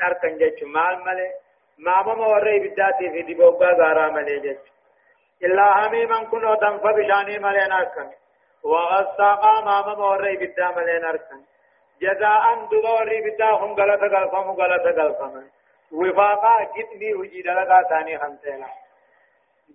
[1.86, 4.64] ماما موري بداتي في دبوغا غارا ملي جچ
[5.46, 8.10] إلا حميما كنو تنفى بشاني ملي ناركن
[8.64, 11.42] وغساقا ماما موري بدا ملي ناركن
[12.02, 15.44] جزاء دغوري بداهم غلطة غلطة غلطة غلطة
[15.92, 18.68] وفاقا جتني وجي دلقا ثاني خمسينا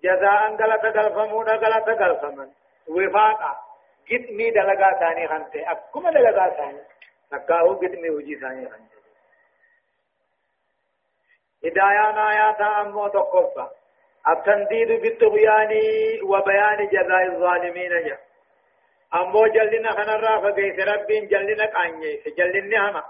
[0.05, 2.49] جزاء غلطة مودا غلطة غلطة
[2.89, 3.53] وفاقا
[4.11, 6.83] جتني دلقا ثاني خمسي أكما دلقا ثاني
[7.33, 8.96] نكاهو جتني وجي ثاني خمسي
[11.67, 13.67] هدايان آيات أمو تقفى
[14.29, 15.73] التنديد بالطغيان
[16.23, 18.21] وبيان جزاء الظالمين جاء
[19.15, 23.05] أمو جلنا خنرا فقيس ربين جلنا قانيس جلنا هما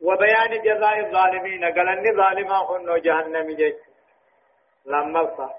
[0.00, 3.74] وبيان جزاء الظالمين قالني ظالما خنو جهنم جيش
[4.86, 5.50] لما فا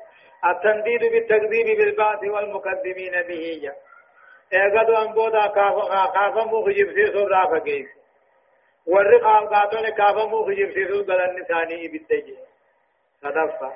[0.45, 3.75] التنديد بالتكذيب بالبعث والمكذبين به جا
[4.53, 7.59] اغدو انبودا كافا مخجب سيسو را
[8.85, 12.37] فقيس والرقاب قاتل كافا مخجب سيسو قالني ثاني بالتجي
[13.21, 13.73] صدفة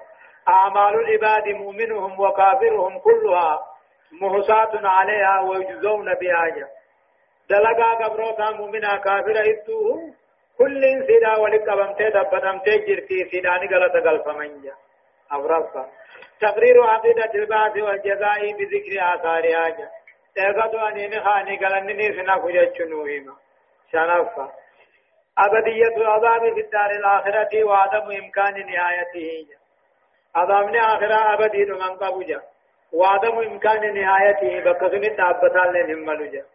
[0.47, 3.59] أعمال العباد مؤمنهم وكافرهم كلها
[4.11, 6.69] محصات عليها ويجزون بها
[7.49, 10.13] دلقا قبروتا مؤمنا كافرة إتوه
[10.57, 14.73] كل سيدا ولقبمتي دبتمتي جرتي سيداني غلط قلف منجا
[15.31, 15.89] أفرصا
[16.41, 19.89] تقرير عقيدة البعث والجزاء بذكر آثارها جا
[20.35, 23.35] تيغدو أنيني خاني قلنني سنا فجتشنوهما
[23.91, 24.51] شنفا
[25.39, 29.47] أبدية العذاب في الدار الآخرة وعدم إمكان نهايته.
[30.35, 32.41] عذاب آخرة أبدي من قبجا
[32.93, 36.45] وعدم إمكان نهايته بقسم التعبتان لهم ملجا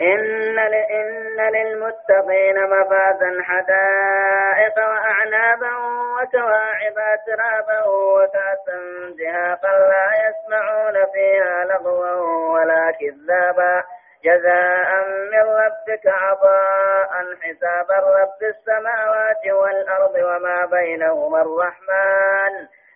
[0.00, 5.72] إن إن للمتقين مفازا حدائق وأعنابا
[6.16, 8.78] وكواعب أترابا وكأسا
[9.18, 13.84] دهاقا لا يسمعون فيها لغوا ولا كذابا.
[14.26, 14.90] جزاء
[15.32, 17.12] من ربك عطاء
[17.42, 22.52] حساب رب السماوات والأرض وما بينهما الرحمن.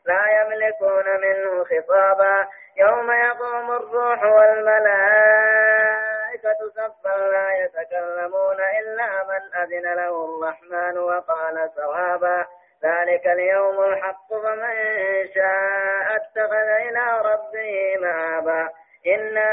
[0.07, 2.49] لا يملكون منه خطابا.
[2.77, 5.01] يوم يقوم الروح والملائكة
[6.77, 12.47] صفا لا يتكلمون إلا من أذن له الرحمن وقال صوابا
[12.85, 14.75] ذلك اليوم الحق فمن
[15.35, 18.69] شاء اتخذ إلى ربه مآبا.
[19.07, 19.49] إنا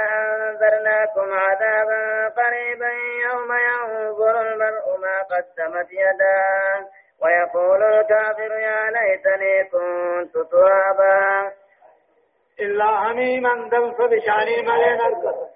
[0.50, 2.90] أنذرناكم عذابا قريبا
[3.26, 6.90] يوم ينظر المرء ما قدمت يداه
[7.22, 11.52] ويقول الكافر يا ليتني كنت ترابا
[12.60, 15.48] إلا هميما دمس بشاني ملين القصر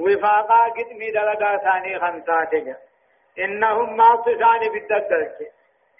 [0.00, 2.76] وفاقا قدمي دلقا ثاني خمساتك
[3.38, 5.52] إنهم ما تصاني بالدقلك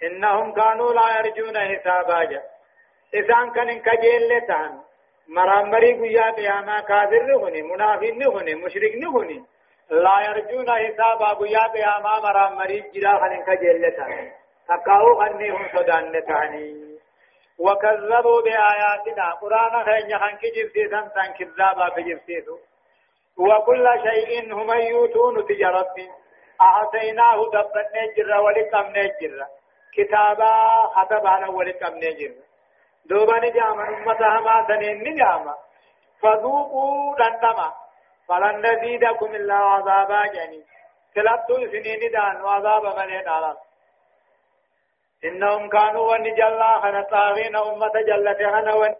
[0.03, 2.54] إنهم كانوا لا يرجون حسابا جا
[3.19, 4.79] إسان كان انكجيل لتان
[5.27, 9.43] مرامري قيا قياما كافر نغني منافق نغني مشرك نغني
[9.89, 14.31] لا يرجون حسابا قيا قياما مرامري جرا خان انكجيل لتان
[14.67, 16.85] تقاو خنهم صدان لتاني
[17.59, 22.57] وكذبوا بآياتنا قرآن خيني خان كجب سيسان تان كذابا كجب سيسو
[23.37, 25.95] وكل شيء هم يوتون تجارت
[26.61, 29.45] أعطيناه دبن نجر ولكم نجر
[29.95, 30.53] كتابا
[30.95, 32.31] خطبانا ولكم نجر
[33.09, 35.55] دوبا نجاما أمتها ما سنين نجاما
[36.21, 37.85] فذوقوا دندما.
[38.27, 40.61] فلن نزيدكم إلا عذابا جني
[41.15, 43.57] تلتو سنين دان وعذاب من على
[45.25, 48.95] إنهم كانوا ونجلا خنطاغين أمة جلت خنوان